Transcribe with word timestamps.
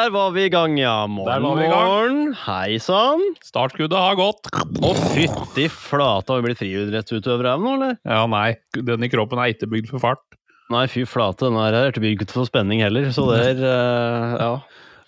der, 0.00 0.10
var 0.10 0.30
vi 0.32 0.44
i 0.46 0.50
gang, 0.52 0.76
ja. 0.80 1.06
Morgen, 1.10 1.42
morgen. 1.42 2.20
Hei 2.46 2.78
sann. 2.80 3.20
Startskuddet 3.44 3.98
har 3.98 4.16
gått. 4.16 4.48
Å, 4.80 4.92
fytti 5.12 5.66
flate, 5.72 6.32
har 6.32 6.40
vi 6.40 6.46
blitt 6.48 6.60
friidrettsutøvere 6.60 7.52
her 7.52 7.60
nå, 7.60 7.74
eller? 7.76 7.98
Ja, 8.08 8.22
nei, 8.30 8.54
den 8.76 9.04
i 9.04 9.10
kroppen 9.12 9.40
er 9.42 9.52
ikke 9.52 9.68
bygd 9.70 9.90
for 9.92 10.02
fart. 10.02 10.22
Nei, 10.70 10.86
fy 10.88 11.04
flate, 11.08 11.48
den 11.48 11.58
her 11.58 11.76
er 11.76 11.90
ikke 11.90 12.04
bygd 12.04 12.32
for 12.32 12.48
spenning 12.48 12.80
heller, 12.84 13.10
så 13.12 13.26
det 13.32 13.42
er 13.50 13.60
uh, 13.66 14.38
Ja. 14.38 14.54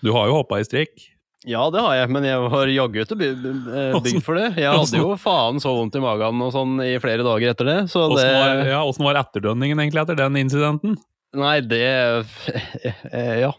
Du 0.03 0.11
har 0.17 0.27
jo 0.29 0.41
hoppa 0.41 0.59
i 0.59 0.67
strikk. 0.67 1.07
Ja, 1.47 1.63
det 1.75 1.83
har 1.83 1.95
jeg, 1.97 2.11
men 2.15 2.27
jeg 2.27 2.43
var 2.53 2.71
jaggu 2.71 3.01
ikke 3.03 3.17
eh, 3.19 3.97
bygd 4.03 4.21
for 4.27 4.39
det. 4.39 4.49
Jeg 4.61 4.71
hadde 4.71 4.99
jo 4.99 5.17
faen 5.19 5.63
så 5.63 5.73
vondt 5.75 5.97
i 5.99 6.03
magen 6.03 6.43
og 6.43 6.53
sånn 6.55 6.77
i 6.85 6.93
flere 7.03 7.25
dager 7.27 7.55
etter 7.55 7.71
det, 7.71 7.79
så 7.91 8.05
det 8.11 8.19
Åssen 8.19 8.37
var, 8.37 8.63
ja, 8.75 8.83
var 9.07 9.23
etterdønningen 9.25 9.83
egentlig 9.87 10.05
etter 10.05 10.21
den 10.21 10.39
incidenten? 10.43 11.01
Nei, 11.39 11.57
det 11.65 11.83
eh, 13.15 13.37
Ja. 13.47 13.55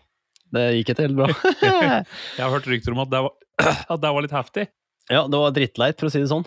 Det 0.53 0.65
gikk 0.77 0.91
ikke 0.93 1.05
helt 1.07 1.17
bra. 1.17 1.29
Jeg 2.37 2.43
har 2.43 2.51
hørt 2.53 2.67
rykter 2.69 2.95
om 2.95 3.03
at 3.05 3.13
det 3.13 3.23
var, 3.25 3.33
at 3.93 4.01
det 4.03 4.11
var 4.15 4.25
litt 4.25 4.35
heftig. 4.35 4.67
Ja, 5.11 5.25
det 5.27 5.39
var 5.39 5.55
drittleit, 5.55 5.97
for 5.99 6.07
å 6.07 6.13
si 6.13 6.21
det 6.21 6.29
sånn. 6.31 6.45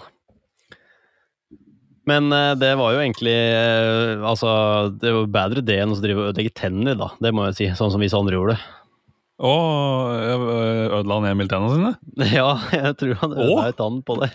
Men 2.07 2.31
eh, 2.31 2.53
det 2.55 2.71
var 2.79 2.95
jo 2.95 3.01
egentlig 3.03 3.35
eh, 3.35 4.23
Altså, 4.23 4.49
det 4.95 5.11
var 5.11 5.33
bedre 5.35 5.65
det 5.67 5.81
enn 5.83 5.95
å 5.95 5.99
drive 5.99 6.23
og 6.23 6.31
ødelegge 6.31 6.55
tenner, 6.55 6.95
da. 6.99 7.11
Det 7.23 7.33
må 7.35 7.49
jeg 7.49 7.59
si. 7.59 7.69
Sånn 7.79 7.91
som 7.93 8.03
vi 8.03 8.11
andre 8.15 8.39
gjorde. 8.39 8.57
Å, 9.37 9.53
ødela 10.97 11.19
han 11.19 11.29
Emil 11.29 11.51
tenna 11.51 11.69
sine? 11.75 11.93
Ja, 12.39 12.55
jeg 12.73 12.95
tror 13.03 13.19
han 13.21 13.35
ødela 13.37 13.69
et 13.73 13.81
tann 13.81 14.01
på 14.07 14.17
det. 14.23 14.31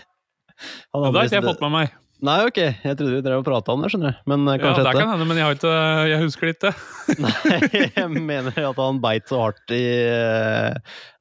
Han 0.94 1.08
Det 1.08 1.16
har 1.16 1.31
ikke 1.31 1.40
jeg 1.40 1.48
fått 1.48 1.64
med 1.64 1.74
meg. 1.74 1.96
Nei, 2.22 2.36
ok. 2.46 2.58
Jeg 2.86 2.98
trodde 3.00 3.16
vi 3.18 3.22
drev 3.26 3.40
og 3.42 3.46
prata 3.48 3.74
om 3.74 3.82
det, 3.82 3.90
skjønner 3.90 4.14
du. 4.14 4.18
Men 4.30 4.44
kanskje 4.46 4.68
Ja, 4.68 4.74
Det 4.78 4.84
etter. 4.92 5.00
kan 5.00 5.10
hende, 5.16 5.26
men 5.26 5.38
jeg, 5.40 5.46
har 5.48 5.56
ikke, 5.58 5.76
jeg 6.12 6.22
husker 6.22 6.48
det 6.48 6.54
ikke. 6.56 6.72
Nei, 7.26 7.90
jeg 7.98 8.10
mener 8.30 8.60
at 8.70 8.82
han 8.84 9.00
beit 9.02 9.26
så 9.32 9.40
hardt 9.42 9.74
i 9.74 9.82
eh, 10.06 10.76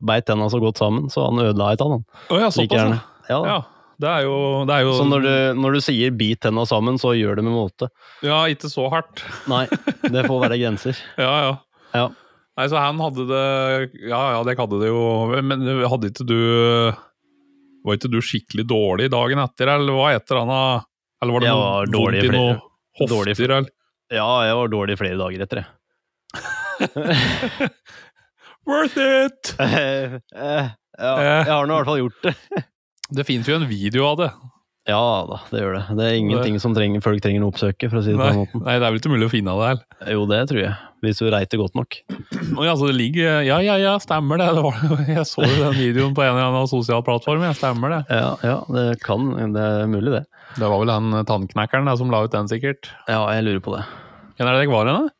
Beit 0.04 0.26
tenna 0.28 0.48
så 0.52 0.60
godt 0.60 0.80
sammen, 0.82 1.08
så 1.12 1.24
han 1.30 1.40
ødela 1.40 1.70
et 1.72 1.80
tann. 1.80 1.94
han. 1.96 2.04
Oh, 2.28 2.36
ja, 2.36 2.50
Like 2.50 2.56
såpass, 2.58 2.76
gjerne. 2.76 3.00
ja. 3.32 3.40
Ja. 3.54 3.60
Det 4.00 4.08
er 4.08 4.22
jo, 4.24 4.36
det 4.64 4.72
er 4.78 4.84
jo 4.86 4.92
Så 4.96 5.04
når 5.04 5.24
du, 5.26 5.32
når 5.60 5.74
du 5.76 5.80
sier 5.84 6.10
'bit 6.16 6.40
tenna 6.40 6.62
sammen', 6.64 6.96
så 6.96 7.10
gjør 7.12 7.36
det 7.36 7.44
med 7.44 7.52
måte. 7.52 7.90
Ja, 8.24 8.38
ikke 8.48 8.70
så 8.72 8.86
hardt. 8.88 9.20
Nei, 9.46 9.66
det 10.14 10.22
får 10.24 10.40
være 10.46 10.56
grenser. 10.56 10.96
Ja, 11.20 11.32
ja. 11.44 11.50
Ja. 11.92 12.06
Nei, 12.56 12.66
så 12.72 12.76
han 12.80 12.96
hadde 13.00 13.26
det 13.28 14.00
Ja, 14.08 14.20
ja, 14.36 14.40
det 14.44 14.56
hadde 14.58 14.78
det 14.80 14.88
jo 14.88 15.28
Men 15.42 15.62
hadde 15.88 16.08
ikke 16.10 16.24
du 16.28 16.36
Var 17.84 17.96
ikke 17.96 18.10
du 18.12 18.18
skikkelig 18.20 18.64
dårlig 18.68 19.06
dagen 19.12 19.38
etter, 19.40 19.68
eller 19.74 19.92
hva 19.96 20.10
et 20.14 20.24
eller 20.30 20.42
annet 20.44 20.86
Eller 21.20 21.36
var 21.36 21.44
det 21.44 21.50
noe 21.52 21.86
vondt 21.92 22.24
i 22.24 22.32
noe 22.32 22.54
hofter, 23.00 23.50
eller? 23.50 23.70
Ja, 24.10 24.28
jeg 24.48 24.56
var 24.58 24.72
dårlig 24.72 24.96
flere 24.98 25.18
dager 25.20 25.44
etter, 25.44 25.60
jeg. 25.62 25.68
Worth 28.68 28.96
it! 28.98 29.54
Uh, 29.58 30.18
uh, 30.36 30.70
ja, 31.00 31.12
jeg 31.20 31.50
har 31.50 31.66
nå 31.68 31.74
i 31.74 31.80
hvert 31.80 31.90
fall 31.90 32.02
gjort 32.04 32.24
det. 32.28 32.34
Det 33.10 33.24
fins 33.26 33.48
jo 33.50 33.56
en 33.58 33.64
video 33.66 34.04
av 34.06 34.18
det. 34.20 34.26
Ja 34.86 35.00
da, 35.26 35.40
det 35.50 35.60
gjør 35.60 35.72
det. 35.74 35.80
Det 35.98 36.04
er 36.06 36.14
ingenting 36.20 36.60
som 36.62 36.72
trenger, 36.76 37.02
folk 37.02 37.18
trenger 37.24 37.42
å 37.42 37.48
oppsøke, 37.50 37.88
for 37.90 37.98
å 37.98 38.02
si 38.06 38.12
det 38.14 38.20
på 38.20 38.22
Nei, 38.22 38.30
den 38.30 38.38
måten. 38.44 38.62
nei, 38.68 38.76
det 38.78 38.86
er 38.86 38.92
vel 38.94 39.00
ikke 39.00 39.10
mulig 39.10 39.26
å 39.26 39.32
finne 39.32 39.50
av 39.50 39.58
det 39.60 39.66
heller? 39.70 40.12
Jo, 40.14 40.20
det 40.30 40.38
tror 40.52 40.60
jeg. 40.62 40.74
Hvis 41.02 41.18
du 41.18 41.26
reiter 41.34 41.58
godt 41.58 41.74
nok. 41.78 41.98
Å 42.54 42.66
ja, 42.68 42.76
så 42.78 42.86
det 42.86 42.94
ligger 43.00 43.42
Ja, 43.48 43.58
ja, 43.66 43.74
ja, 43.82 43.96
stemmer 44.02 44.38
det. 44.40 44.46
det 44.54 44.62
var, 44.62 44.78
jeg 45.10 45.26
så 45.26 45.42
jo 45.42 45.56
den 45.58 45.74
videoen 45.74 46.14
på 46.14 46.22
en 46.22 46.30
eller 46.36 46.46
annen 46.52 46.70
sosial 46.70 47.02
plattform. 47.06 47.42
Ja, 47.48 47.50
stemmer 47.58 47.96
det. 47.96 48.00
Ja, 48.14 48.30
ja, 48.46 48.56
det 48.78 48.86
kan 49.02 49.26
Det 49.56 49.66
er 49.66 49.90
mulig, 49.90 50.14
det. 50.20 50.22
Det 50.58 50.66
var 50.66 50.80
vel 50.82 50.90
han 50.92 51.24
tannknekkeren 51.28 51.86
da, 51.86 51.96
som 51.98 52.10
la 52.12 52.24
ut 52.26 52.32
den, 52.34 52.48
sikkert. 52.50 52.90
Ja, 53.08 53.22
jeg 53.36 53.46
lurer 53.46 53.62
på 53.64 53.74
det. 53.76 53.84
Hvem 54.36 54.48
er 54.48 54.56
det 54.56 54.62
dere 54.64 54.72
var 54.74 54.88
henne? 54.90 55.10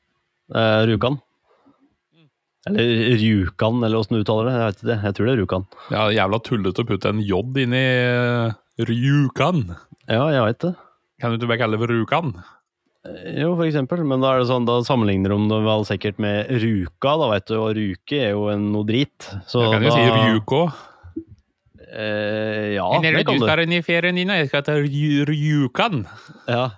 Eh, 0.55 0.81
Rjukan. 0.91 1.21
Eller 2.69 3.17
Rjukan, 3.17 3.83
eller 3.87 4.01
åssen 4.03 4.19
du 4.19 4.21
uttaler 4.25 4.51
det. 4.51 4.57
Jeg 4.59 4.67
vet 4.67 4.81
ikke 4.81 4.91
det. 4.91 4.99
Jeg 5.07 5.17
tror 5.17 5.27
det 5.29 5.33
er 5.33 5.41
Rjukan. 5.41 5.67
Ja, 5.95 6.07
jævla 6.13 6.41
tullete 6.45 6.83
å 6.85 6.89
putte 6.89 7.13
en 7.15 7.23
J 7.25 7.41
inn 7.63 7.77
i 7.77 7.87
uh, 8.11 8.57
Rjukan. 8.91 9.63
Ja, 10.11 10.25
jeg 10.35 10.45
veit 10.45 10.65
det. 10.67 10.75
Kan 11.21 11.33
du 11.33 11.39
ikke 11.39 11.53
bare 11.53 11.63
kalle 11.63 11.79
det 11.79 11.85
for 11.85 11.95
Rjukan? 11.95 12.35
Eh, 13.07 13.41
Jo, 13.41 13.55
for 13.55 13.65
eksempel. 13.65 14.03
Men 14.05 14.21
da 14.25 14.35
det 14.37 14.51
sånn, 14.51 14.69
da 14.69 14.81
sammenligner 14.85 15.33
de 15.33 15.49
det 15.55 15.63
vel 15.71 15.87
sikkert 15.89 16.21
med 16.21 16.53
Ruka, 16.65 17.17
da 17.23 17.31
veit 17.33 17.49
du. 17.49 17.57
Og 17.63 17.73
Ruke 17.79 18.21
er 18.21 18.35
jo 18.35 18.47
en 18.53 18.69
noe 18.75 18.89
drit. 18.89 19.31
Så 19.49 19.65
Jeg 19.65 19.73
kan 19.79 19.87
jo 19.89 19.95
da, 19.95 19.97
si 19.97 20.29
Rjuko. 20.29 20.63
Eh, 21.91 22.75
ja, 22.77 22.87
det 23.03 23.11
du 23.17 23.25
kan 23.27 23.39
du. 23.41 23.47
skal 23.47 23.63
inn 23.65 23.73
i 23.75 23.83
ferien 23.83 24.15
din, 24.15 24.29
jeg 24.31 24.49
skal 24.51 24.63
til 24.63 24.85
Ryukan. 25.27 26.05
Ja. 26.47 26.69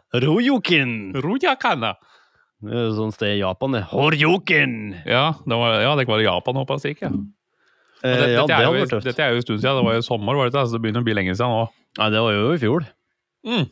Er 2.62 2.78
jo 2.87 2.93
sånn 2.97 3.12
sted 3.12 3.34
i 3.37 3.41
Japan, 3.43 3.73
det. 3.75 3.83
Horjokin! 3.91 4.75
Ja, 5.05 5.33
det 5.45 5.59
var, 5.59 5.81
ja, 5.83 5.93
det 5.99 6.06
var 6.09 6.23
i 6.23 6.28
Japan, 6.28 6.61
håper 6.62 6.78
jeg 6.87 6.97
ikke. 6.97 7.11
Eh, 8.03 8.17
Det, 8.17 8.31
ja, 8.33 8.47
dette, 8.47 8.56
er 8.56 8.73
det 8.73 8.81
jo, 8.81 8.87
tøft. 8.97 9.05
dette 9.11 9.23
er 9.23 9.31
jo 9.34 9.41
en 9.41 9.47
stund 9.47 9.61
siden. 9.61 9.77
Det 9.81 9.87
var 9.91 9.95
jo 9.99 10.03
sommer, 10.06 10.34
var 10.39 10.49
det 10.49 10.55
ikke? 10.55 10.67
Så 10.71 10.77
det 10.78 10.83
begynner 10.87 11.03
å 11.03 11.06
bli 11.11 11.15
lenge 11.19 11.34
siden 11.37 11.53
nå. 11.55 11.62
Nei, 11.99 12.09
det 12.15 12.23
var 12.25 12.33
jo 12.39 12.53
i 12.55 12.61
fjor. 12.62 12.87
Mm. 13.47 13.67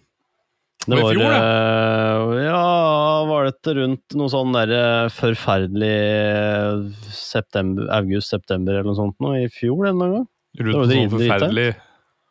Det 0.81 0.97
var 0.97 1.15
fjor, 1.15 1.33
eh, 1.37 2.45
Ja, 2.47 3.25
var 3.31 3.45
dette 3.51 3.75
rundt 3.77 4.17
noe 4.19 4.29
sånn 4.33 4.53
derre 4.57 4.83
forferdelig 5.13 6.95
september, 7.15 7.87
august-september 7.95 8.73
eller 8.79 8.89
noe 8.91 8.99
sånt 8.99 9.17
nå 9.23 9.35
i 9.45 9.49
fjor 9.53 9.87
denne 9.91 10.09
gangen? 10.11 10.29
Rundt 10.61 10.77
var 10.77 10.91
sånn 10.91 11.13
forferdelig, 11.13 11.69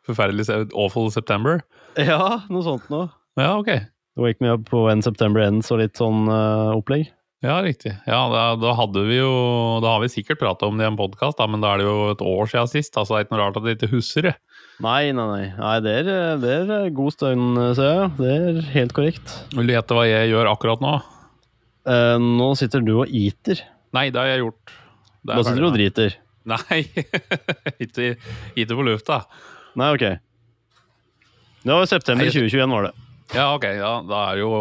forferdelig 0.06 0.48
awful 0.78 1.10
September. 1.14 1.64
Ja, 1.98 2.44
noe 2.48 2.66
sånt 2.66 2.86
nå. 2.92 3.06
Ja, 3.40 3.54
ok. 3.58 3.72
Wake 4.20 4.42
me 4.42 4.52
up 4.52 4.66
på 4.68 4.84
When 4.86 5.02
September 5.02 5.42
Ends 5.42 5.70
og 5.72 5.80
litt 5.82 5.98
sånn 5.98 6.28
uh, 6.30 6.76
opplegg. 6.76 7.08
Ja, 7.40 7.56
riktig. 7.64 7.94
Ja, 8.04 8.18
da, 8.28 8.42
da 8.60 8.74
hadde 8.76 9.00
vi 9.08 9.16
jo 9.16 9.30
Da 9.80 9.94
har 9.94 10.02
vi 10.02 10.10
sikkert 10.12 10.42
prata 10.42 10.68
om 10.68 10.76
det 10.76 10.84
i 10.84 10.90
en 10.90 10.98
podkast, 10.98 11.40
men 11.48 11.62
da 11.62 11.70
er 11.72 11.80
det 11.80 11.86
jo 11.86 11.94
et 12.12 12.24
år 12.24 12.50
siden 12.52 12.68
sist. 12.68 12.98
Altså, 13.00 13.14
det 13.14 13.20
er 13.22 13.26
ikke 13.26 13.36
noe 13.36 13.46
rart 13.46 13.56
at 13.56 13.68
jeg 13.68 13.78
ikke 13.78 13.92
husker 13.94 14.28
det. 14.28 14.34
Nei, 14.84 15.12
nei, 15.16 15.24
nei. 15.30 15.46
nei 15.56 15.76
det, 15.84 15.94
er, 16.02 16.36
det 16.42 16.52
er 16.60 16.92
god 16.96 17.16
stund, 17.16 17.62
ser 17.78 17.88
jeg. 17.94 18.10
Det 18.20 18.34
er 18.36 18.60
helt 18.74 18.94
korrekt. 18.96 19.34
Vil 19.56 19.70
du 19.70 19.74
gjette 19.74 19.96
hva 19.96 20.04
jeg 20.08 20.30
gjør 20.34 20.52
akkurat 20.52 20.84
nå? 20.84 20.98
Eh, 21.88 22.16
nå 22.20 22.50
sitter 22.60 22.84
du 22.84 22.92
og 22.98 23.08
eater. 23.08 23.64
Nei, 23.96 24.10
det 24.12 24.20
har 24.20 24.28
jeg 24.34 24.44
gjort. 24.44 24.74
Da 25.26 25.40
sitter 25.40 25.64
du 25.64 25.68
og 25.70 25.76
driter. 25.76 26.16
Nei, 26.48 26.80
ikke, 27.84 28.14
ikke 28.56 28.76
på 28.78 28.86
lufta. 28.86 29.22
Nei, 29.78 29.90
ok. 29.94 30.04
Det 31.60 31.76
var 31.76 31.88
september 31.90 32.30
2021, 32.30 32.70
var 32.72 32.88
det. 32.88 32.92
Ja, 33.36 33.50
ok. 33.54 33.66
Ja, 33.76 33.92
da 34.08 34.20
er 34.30 34.38
det 34.38 34.44
jo 34.46 34.52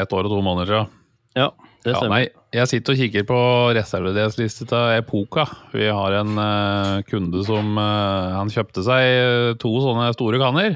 ett 0.00 0.12
år 0.16 0.26
og 0.26 0.34
to 0.34 0.40
måneder 0.44 0.72
siden. 0.72 0.96
Ja, 1.38 1.50
det 1.84 1.92
Ja, 1.94 2.00
stemmer. 2.00 2.10
nei, 2.16 2.24
jeg 2.52 2.68
sitter 2.68 2.92
og 2.96 2.98
kikker 3.00 3.26
på 3.28 3.38
reservedelsliste 3.78 4.66
til 4.68 4.96
Epoca. 4.98 5.46
Vi 5.72 5.86
har 5.86 6.16
en 6.18 6.34
uh, 6.36 7.02
kunde 7.08 7.44
som 7.46 7.78
uh, 7.78 8.34
Han 8.34 8.50
kjøpte 8.50 8.82
seg 8.84 9.04
eh, 9.06 9.52
to 9.62 9.70
sånne 9.84 10.10
store 10.16 10.40
kanner. 10.42 10.74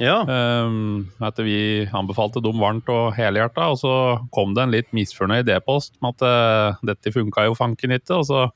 Ja. 0.00 0.22
Um, 0.24 1.12
etter 1.20 1.44
vi 1.44 1.84
anbefalte 1.92 2.40
dem 2.40 2.56
varmt 2.64 2.88
og 2.88 3.12
helhjerta, 3.12 3.68
og 3.74 3.76
så 3.82 3.92
kom 4.32 4.54
det 4.56 4.64
en 4.64 4.72
litt 4.72 4.88
misfornøyd 4.96 5.52
e-post 5.52 5.98
med 6.00 6.16
at 6.16 6.24
uh, 6.24 6.80
dette 6.88 7.12
funka 7.12 7.44
jo 7.50 7.54
fanken 7.58 7.92
ikke. 7.98 8.16
Og 8.16 8.24
så 8.32 8.46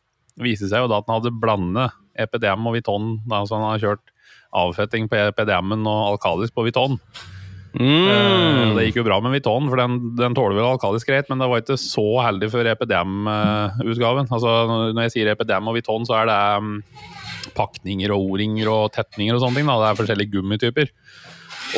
viste 0.43 0.67
det 0.67 0.75
seg 0.75 0.85
jo 0.85 0.91
da 0.93 1.01
at 1.01 1.09
han 1.09 1.21
hadde 1.21 1.37
blandet 1.41 1.97
EPDM 2.19 2.69
og 2.69 2.77
Viton. 2.77 3.17
Da, 3.29 3.45
så 3.47 3.59
han 3.59 3.69
har 3.71 3.83
kjørt 3.83 4.13
avfetting 4.57 5.09
på 5.11 5.19
EPDM-en 5.21 5.89
og 5.89 6.13
Alkalis 6.15 6.55
på 6.55 6.65
Viton. 6.67 6.97
Eh, 6.97 7.35
Mm. 7.77 8.73
Det 8.77 8.87
gikk 8.87 9.01
jo 9.03 9.07
bra 9.07 9.19
med 9.21 9.35
Viton, 9.37 9.69
for 9.69 9.81
den, 9.81 9.99
den 10.17 10.37
tåler 10.37 10.57
vel 10.57 10.69
alkalisk 10.71 11.11
greit, 11.11 11.29
men 11.29 11.43
det 11.43 11.49
var 11.51 11.61
ikke 11.61 11.79
så 11.81 12.05
heldig 12.25 12.49
for 12.53 12.71
EPDM-utgaven. 12.73 14.31
Altså, 14.33 14.55
når 14.97 15.07
jeg 15.07 15.15
sier 15.15 15.33
EPDM 15.33 15.69
og 15.69 15.77
Viton, 15.77 16.07
så 16.09 16.21
er 16.23 16.31
det 16.31 16.39
um, 16.61 16.75
pakninger 17.57 18.13
og 18.15 18.31
O-ringer 18.31 18.71
og 18.73 18.93
tetninger 18.97 19.37
og 19.37 19.45
sånne 19.45 19.61
ting. 19.61 19.69
Da. 19.69 19.79
Det 19.83 19.91
er 19.91 20.01
forskjellige 20.01 20.35
gummityper. 20.37 20.93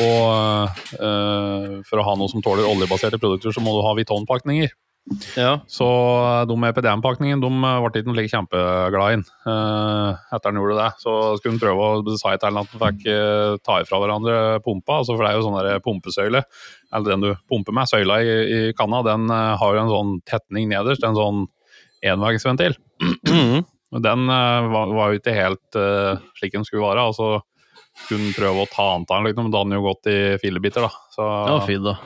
Og 0.05 0.83
uh, 1.01 1.79
for 1.87 1.99
å 1.99 2.07
ha 2.07 2.15
noe 2.19 2.31
som 2.31 2.43
tåler 2.45 2.67
oljebaserte 2.67 3.19
produkter, 3.19 3.55
så 3.55 3.63
må 3.63 3.75
du 3.75 3.83
ha 3.83 3.95
Viton-pakninger. 3.99 4.71
Ja. 5.37 5.53
Så 5.67 5.87
eh, 5.87 6.43
de 6.49 6.57
med 6.59 6.75
PDM-pakningen 6.77 7.41
de 7.43 7.49
eh, 7.49 7.77
ble 7.83 8.01
ikke 8.01 8.09
noe 8.09 8.17
like 8.17 8.33
kjempeglad 8.33 9.17
inn 9.17 9.25
uh, 9.47 10.17
etter 10.35 10.51
han 10.51 10.59
gjorde 10.61 10.77
det. 10.79 10.89
Så 11.03 11.15
skulle 11.39 11.55
han 11.55 11.63
prøve 11.63 11.87
å 11.87 12.17
si 12.19 12.35
til 12.35 12.49
at 12.49 12.59
han 12.59 12.69
fikk 12.85 13.07
uh, 13.09 13.55
ta 13.65 13.79
ifra 13.83 14.01
hverandre 14.03 14.37
pumpa. 14.65 14.99
Altså, 15.01 15.15
for 15.15 15.25
det 15.25 15.31
er 15.31 15.39
jo 15.39 15.47
sånn 15.47 15.85
pumpesøyle, 15.85 16.43
eller 16.93 17.13
den 17.13 17.25
du 17.25 17.31
pumper 17.49 17.75
med, 17.75 17.89
søyla 17.89 18.21
i, 18.21 18.37
i 18.59 18.61
kanna, 18.77 19.01
den 19.07 19.27
uh, 19.31 19.57
har 19.59 19.75
jo 19.75 19.83
en 19.83 19.95
sånn 19.95 20.15
tetning 20.29 20.69
nederst, 20.71 21.05
en 21.05 21.17
sånn 21.17 21.45
enveisventil. 22.05 22.77
Mhm. 23.01 23.67
Den 23.89 24.29
eh, 24.29 24.67
var, 24.69 24.91
var 24.93 25.09
jo 25.09 25.19
ikke 25.19 25.33
helt 25.33 25.77
eh, 25.79 26.19
slik 26.37 26.53
den 26.53 26.65
skulle 26.67 26.85
være. 26.85 27.07
og 27.09 27.15
så 27.17 27.29
skulle 28.05 28.27
han 28.27 28.37
prøve 28.37 28.63
å 28.63 28.69
ta 28.71 28.85
an 28.95 29.05
til 29.07 29.17
han, 29.17 29.27
liksom, 29.27 29.49
da 29.49 29.63
hadde 29.63 29.73
han 29.73 29.79
jo 29.79 29.87
gått 29.87 30.09
i 30.11 30.19
fillebiter. 30.43 30.85
da. 30.85 30.91
Så, 31.15 31.25
Ja, 31.49 31.57
fint, 31.65 31.87
da. 31.87 31.97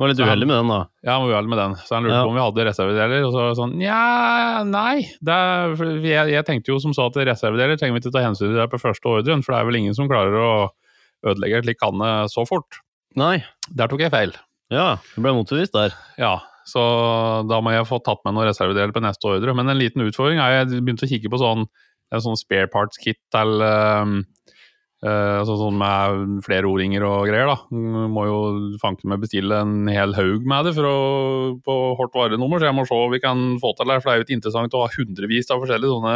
Var 0.00 0.08
litt 0.08 0.20
uheldig 0.24 0.46
med 0.48 0.56
den, 0.56 0.68
da. 0.72 0.78
ja, 1.04 1.12
han 1.18 1.22
var 1.26 1.34
uheldig 1.36 1.50
med 1.52 1.58
den. 1.60 1.74
Så 1.84 1.94
han 1.94 2.04
lurte 2.06 2.16
Ja. 2.16 2.22
på 2.24 2.30
om 2.32 2.36
vi 2.38 2.42
hadde 2.42 2.64
reservedeler. 2.70 3.24
Og 3.26 3.32
så 3.32 3.38
var 3.42 3.48
det 3.52 3.58
sånn 3.60 3.74
Nja, 3.78 4.64
nei. 4.64 4.94
Det 5.20 5.34
er, 5.36 5.74
jeg, 6.02 6.32
jeg 6.32 6.46
tenkte 6.48 6.72
jo 6.72 6.78
som 6.82 6.94
så 6.96 7.06
at 7.10 7.18
reservedeler 7.28 7.76
trenger 7.78 7.98
vi 7.98 8.02
ikke 8.02 8.14
ta 8.16 8.22
hensyn 8.24 8.48
til 8.50 8.56
det 8.58 8.70
på 8.72 8.80
første 8.80 9.06
ordren, 9.12 9.42
for 9.44 9.52
det 9.54 9.60
er 9.60 9.68
vel 9.68 9.78
ingen 9.82 9.94
som 9.98 10.08
klarer 10.10 10.34
å 10.40 10.52
ødelegge 11.28 11.60
et 11.60 11.68
slikt 11.68 11.82
kanne 11.84 12.12
så 12.32 12.46
fort. 12.48 12.80
Nei. 13.20 13.44
Der 13.70 13.86
tok 13.92 14.00
jeg 14.00 14.10
feil. 14.14 14.32
Ja, 14.72 14.96
du 15.14 15.20
ble 15.22 15.34
motbevist 15.36 15.76
der. 15.76 15.92
Ja. 16.18 16.38
Så 16.66 16.80
da 17.50 17.58
må 17.60 17.72
jeg 17.74 17.84
få 17.88 17.98
tatt 18.02 18.22
med 18.24 18.34
noen 18.36 18.48
reservedeler 18.48 18.92
på 18.94 19.02
neste 19.04 19.28
ordre. 19.28 19.54
Men 19.54 19.68
en 19.68 19.78
liten 19.78 20.02
utfordring 20.06 20.38
er 20.40 20.62
jeg 20.62 20.80
begynte 20.82 21.04
å 21.06 21.10
kikke 21.10 21.30
på 21.30 21.40
sånn, 21.42 21.66
en 22.12 22.22
sånn 22.24 22.38
spare 22.40 22.68
parts 22.72 22.96
kit 23.02 23.18
til 23.34 23.60
um, 23.66 24.22
altså 25.02 25.56
sånn 25.58 25.78
med 25.80 26.42
flere 26.46 26.68
O-ringer 26.70 27.02
og 27.08 27.24
greier. 27.26 27.48
da. 27.50 27.56
Må 28.12 28.26
jo 28.28 28.36
fanken 28.82 29.10
meg 29.10 29.22
bestille 29.24 29.62
en 29.64 29.88
hel 29.90 30.14
haug 30.14 30.44
med 30.46 30.68
det 30.68 30.74
for 30.76 30.86
å, 30.86 30.98
på 31.64 31.78
hardt 31.98 32.14
varenummer, 32.14 32.62
så 32.62 32.68
jeg 32.70 32.76
må 32.78 32.84
se 32.86 32.98
om 32.98 33.10
vi 33.14 33.22
kan 33.22 33.42
få 33.62 33.72
til 33.78 33.90
det. 33.90 33.98
For 33.98 34.08
det 34.10 34.14
er 34.14 34.20
jo 34.20 34.26
ikke 34.28 34.38
interessant 34.38 34.76
å 34.78 34.84
ha 34.84 34.92
hundrevis 34.94 35.50
av 35.50 35.64
forskjellige 35.64 35.96
sånne 35.96 36.14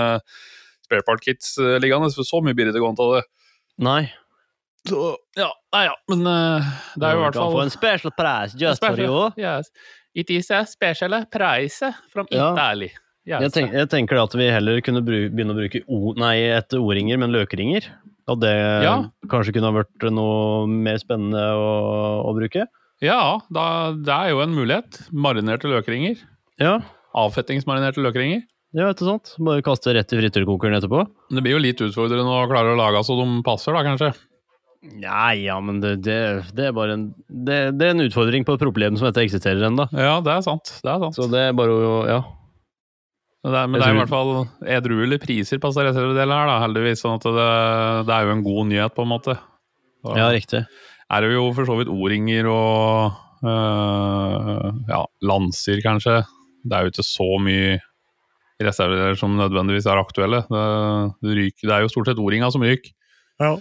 sparepart-kits 0.87 1.57
uh, 1.59 1.75
liggende, 1.83 2.13
for 2.15 2.29
så 2.29 2.43
mye 2.45 2.55
blir 2.55 2.71
det 2.71 2.79
ikke 2.79 2.93
av 2.95 3.17
det. 3.17 3.25
Nei. 3.83 4.01
Så 4.87 5.17
ja, 5.35 5.49
nei 5.75 5.83
ja, 5.89 5.95
men 6.13 6.23
uh, 6.31 6.67
det 6.95 7.09
er 7.09 7.17
jo 7.17 7.19
i 7.19 7.25
hvert 7.25 7.35
Du 7.35 7.41
kan 7.41 7.49
fall 7.49 7.57
få 7.57 7.65
en 7.65 7.75
special 7.75 8.13
price 8.15 8.55
just 8.61 8.85
for 8.85 9.03
you. 9.03 9.25
Yes. 9.35 9.73
It 10.15 10.31
is 10.31 10.53
a 10.55 10.63
special 10.65 11.19
price 11.27 11.83
from 12.13 12.31
Ja. 12.31 12.53
Italy. 12.55 12.93
Yes. 13.27 13.43
Jeg, 13.43 13.53
tenk, 13.57 13.73
jeg 13.75 13.89
tenker 13.91 14.21
at 14.23 14.35
vi 14.39 14.47
heller 14.55 14.79
kunne 14.87 15.03
begynne 15.03 15.51
å 15.51 15.59
bruke 15.59 15.81
o, 15.91 16.13
nei, 16.15 16.37
etter 16.55 16.79
O-ringer, 16.79 17.19
men 17.19 17.35
løkringer. 17.35 17.89
At 18.29 18.41
det 18.43 18.53
Ja. 18.83 18.95
kanskje 19.31 19.53
kunne 19.55 19.71
ha 19.71 19.77
vært 19.83 20.07
noe 20.11 20.67
mer 20.67 20.99
spennende 20.99 21.43
å, 21.55 22.27
å 22.27 22.35
bruke. 22.35 22.67
Ja, 23.05 23.39
da, 23.53 23.93
det 23.93 24.13
er 24.13 24.31
jo 24.33 24.41
en 24.43 24.55
mulighet. 24.57 25.03
Marinerte 25.13 25.69
løkringer. 25.71 26.17
Ja, 26.59 26.79
Avfettingsmarinerte 27.17 28.03
løkringer. 28.05 28.43
ja 28.77 28.91
ikke 28.93 29.07
sant? 29.07 29.35
Bare 29.39 29.63
kaste 29.65 29.95
rett 29.95 30.11
i 30.13 30.19
frityrkokeren 30.21 30.77
etterpå. 30.81 31.05
Det 31.31 31.43
blir 31.45 31.55
jo 31.57 31.63
litt 31.63 31.81
utfordrende 31.81 32.27
å 32.29 32.49
klare 32.51 32.75
å 32.75 32.79
lage 32.81 33.05
så 33.07 33.17
de 33.21 33.43
passer, 33.47 33.73
da, 33.77 33.85
kanskje. 33.87 34.11
Nei, 35.01 35.45
ja, 35.47 35.57
men 35.65 35.81
det, 35.81 35.95
det, 36.05 36.19
det 36.55 36.67
er 36.69 36.75
bare 36.77 36.93
en 36.95 37.07
det, 37.29 37.57
det 37.79 37.87
er 37.89 37.95
en 37.95 38.05
utfordring 38.05 38.45
på 38.47 38.55
et 38.55 38.61
problem 38.63 38.97
som 38.99 39.09
dette 39.09 39.23
eksisterer 39.25 39.65
ennå. 39.71 39.89
Ja, 39.97 40.21
det 40.23 40.35
er 40.35 40.45
sant. 40.47 40.75
Det 40.85 40.91
er 40.93 41.01
sant. 41.03 41.17
Så 41.17 41.27
det 41.33 41.41
er 41.49 41.57
bare 41.59 41.73
å 41.75 41.95
Ja. 42.07 42.21
Men 43.47 43.55
det 43.55 43.59
er, 43.61 43.69
men 43.71 43.79
det 43.79 43.87
er 43.87 43.95
i 43.95 43.99
hvert 44.01 44.11
fall 44.11 44.31
edruelige 44.75 45.23
priser 45.23 45.61
på 45.63 45.71
reservedelene 45.71 46.35
her, 46.35 46.49
da, 46.51 46.57
heldigvis. 46.65 46.99
Sånn 47.05 47.21
at 47.21 47.27
det, 47.31 47.51
det 48.09 48.15
er 48.17 48.27
jo 48.27 48.33
en 48.35 48.43
god 48.43 48.67
nyhet, 48.73 48.95
på 48.97 49.05
en 49.05 49.11
måte. 49.13 49.37
Så 50.03 50.17
ja, 50.19 50.25
riktig. 50.35 50.65
er 51.15 51.23
det 51.23 51.29
jo 51.31 51.45
for 51.55 51.69
så 51.69 51.77
vidt 51.79 51.93
O-ringer 51.93 52.49
og 52.51 53.47
øh, 53.47 54.67
ja, 54.91 54.99
lanser, 55.31 55.79
kanskje. 55.85 56.25
Det 56.67 56.75
er 56.75 56.83
jo 56.83 56.91
ikke 56.91 57.07
så 57.07 57.29
mye 57.47 57.79
reservedeler 58.67 59.15
som 59.21 59.39
nødvendigvis 59.39 59.87
er 59.87 60.03
aktuelle. 60.03 60.43
Det, 60.51 60.67
det, 61.23 61.39
ryker, 61.39 61.69
det 61.69 61.77
er 61.77 61.87
jo 61.87 61.95
stort 61.95 62.11
sett 62.11 62.23
O-ringa 62.23 62.51
som 62.51 62.67
ryker. 62.67 62.91
Ja. 63.39 63.55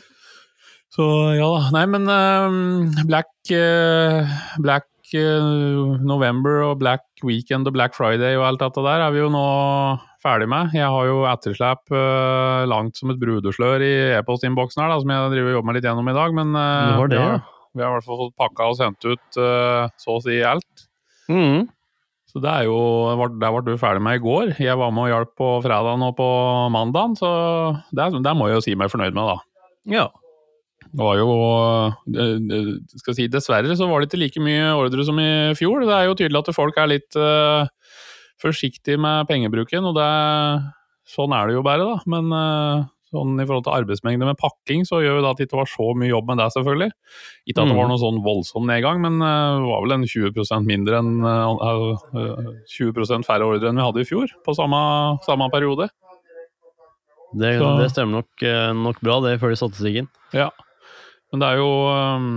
Så 0.97 1.05
ja 1.37 1.45
da. 1.45 1.61
Nei, 1.77 1.85
men 1.93 2.09
øh, 2.09 3.05
Black, 3.05 3.33
øh, 3.53 4.35
Black 4.65 4.89
øh, 5.13 6.01
November 6.01 6.63
og 6.71 6.79
Black 6.81 7.05
Weekend 7.23 7.67
og 7.69 7.75
Black 7.75 7.95
Friday 7.97 8.35
og 8.39 8.47
alt 8.47 8.63
dette 8.63 8.83
der 8.85 9.05
er 9.05 9.13
vi 9.13 9.21
jo 9.21 9.29
nå 9.33 9.45
ferdig 10.25 10.47
med. 10.49 10.73
Jeg 10.73 10.89
har 10.89 11.09
jo 11.09 11.19
etterslep 11.29 11.93
uh, 11.93 12.65
langt 12.69 12.97
som 12.97 13.11
et 13.13 13.19
brudeslør 13.21 13.83
i 13.85 13.93
e-postinnboksen 14.17 14.81
her, 14.81 14.89
da, 14.89 14.97
som 15.03 15.13
jeg 15.13 15.33
driver 15.35 15.51
og 15.51 15.57
jobber 15.59 15.69
meg 15.69 15.77
litt 15.77 15.87
gjennom 15.89 16.09
i 16.09 16.17
dag. 16.17 16.35
Men 16.39 16.57
uh, 16.57 17.05
det 17.05 17.13
det, 17.13 17.21
ja. 17.21 17.37
vi 17.75 17.85
har 17.85 17.93
i 17.93 17.97
hvert 17.99 18.07
fall 18.09 18.21
fått 18.23 18.35
pakka 18.41 18.69
og 18.71 18.77
sendt 18.79 19.05
ut 19.05 19.39
uh, 19.39 19.85
så 20.01 20.17
å 20.17 20.23
si 20.25 20.41
alt. 20.41 20.85
Mm. 21.29 21.67
Så 22.35 22.41
det 22.43 22.51
er 22.51 22.65
jo, 22.67 22.77
Der 23.39 23.53
ble 23.53 23.63
du 23.63 23.77
ferdig 23.79 24.03
med 24.03 24.17
i 24.17 24.23
går. 24.23 24.57
Jeg 24.59 24.75
var 24.81 24.91
med 24.91 25.07
og 25.07 25.13
hjalp 25.13 25.33
på 25.39 25.49
fredagen 25.63 26.03
og 26.03 26.17
på 26.17 26.29
mandagen, 26.73 27.15
så 27.15 27.29
det, 27.95 28.11
det 28.25 28.35
må 28.35 28.49
jeg 28.49 28.59
jo 28.59 28.65
si 28.65 28.75
meg 28.79 28.91
fornøyd 28.91 29.15
med, 29.15 29.29
da. 29.29 29.37
Ja. 29.93 30.07
Det 30.95 31.03
var 31.03 31.17
jo 31.19 31.27
eh, 32.15 32.71
skal 32.95 33.11
jeg 33.11 33.17
si, 33.17 33.27
Dessverre 33.31 33.75
så 33.75 33.87
var 33.89 33.99
det 33.99 34.07
ikke 34.07 34.21
like 34.21 34.43
mye 34.43 34.71
ordre 34.79 35.03
som 35.07 35.19
i 35.19 35.51
fjor. 35.59 35.83
Det 35.83 35.91
er 35.91 36.07
jo 36.07 36.15
tydelig 36.15 36.39
at 36.39 36.55
folk 36.55 36.77
er 36.79 36.91
litt 36.93 37.17
uh, 37.19 37.67
forsiktige 38.41 38.99
med 39.01 39.27
pengebruken, 39.27 39.89
og 39.89 39.97
det, 39.97 40.09
sånn 41.11 41.35
er 41.35 41.49
det 41.49 41.57
jo 41.57 41.65
bare, 41.67 41.83
da. 41.89 41.97
Men 42.13 42.31
uh, 42.31 42.87
sånn 43.11 43.35
i 43.43 43.43
forhold 43.43 43.67
til 43.67 43.75
arbeidsmengde 43.75 44.29
med 44.29 44.39
pakking, 44.39 44.87
så 44.87 45.01
gjør 45.03 45.19
jo 45.19 45.25
det 45.25 45.33
at 45.33 45.41
det 45.41 45.49
ikke 45.49 45.59
var 45.65 45.71
så 45.73 45.91
mye 45.99 46.13
jobb 46.13 46.31
med 46.31 46.39
det, 46.39 46.49
selvfølgelig. 46.55 46.89
Ikke 47.43 47.59
at 47.59 47.69
det 47.73 47.75
var 47.75 47.85
Mm. 47.85 47.91
noen 47.91 48.03
sånn 48.05 48.23
voldsom 48.23 48.71
nedgang, 48.71 49.03
men 49.03 49.19
det 49.19 49.67
var 49.67 49.83
vel 49.83 49.97
en 49.99 50.07
20% 50.07 50.71
mindre 50.71 51.03
enn 51.03 51.13
uh, 51.27 51.91
eh, 52.15 52.51
20% 52.71 53.27
færre 53.27 53.51
ordre 53.51 53.67
enn 53.71 53.83
vi 53.83 53.89
hadde 53.89 54.05
i 54.05 54.07
fjor, 54.07 54.31
på 54.47 54.55
samme, 54.55 54.79
samme 55.27 55.51
periode. 55.51 55.91
Det, 57.35 57.57
det 57.59 57.89
stemmer 57.91 58.21
nok, 58.21 58.45
nok 58.79 59.01
bra, 59.03 59.19
det, 59.25 59.35
ifølge 59.35 59.59
statistikken. 59.59 60.07
Ja, 60.31 60.53
men 61.35 61.43
det 61.43 61.51
er 61.51 61.59
jo 61.59 61.71
um, 61.91 62.29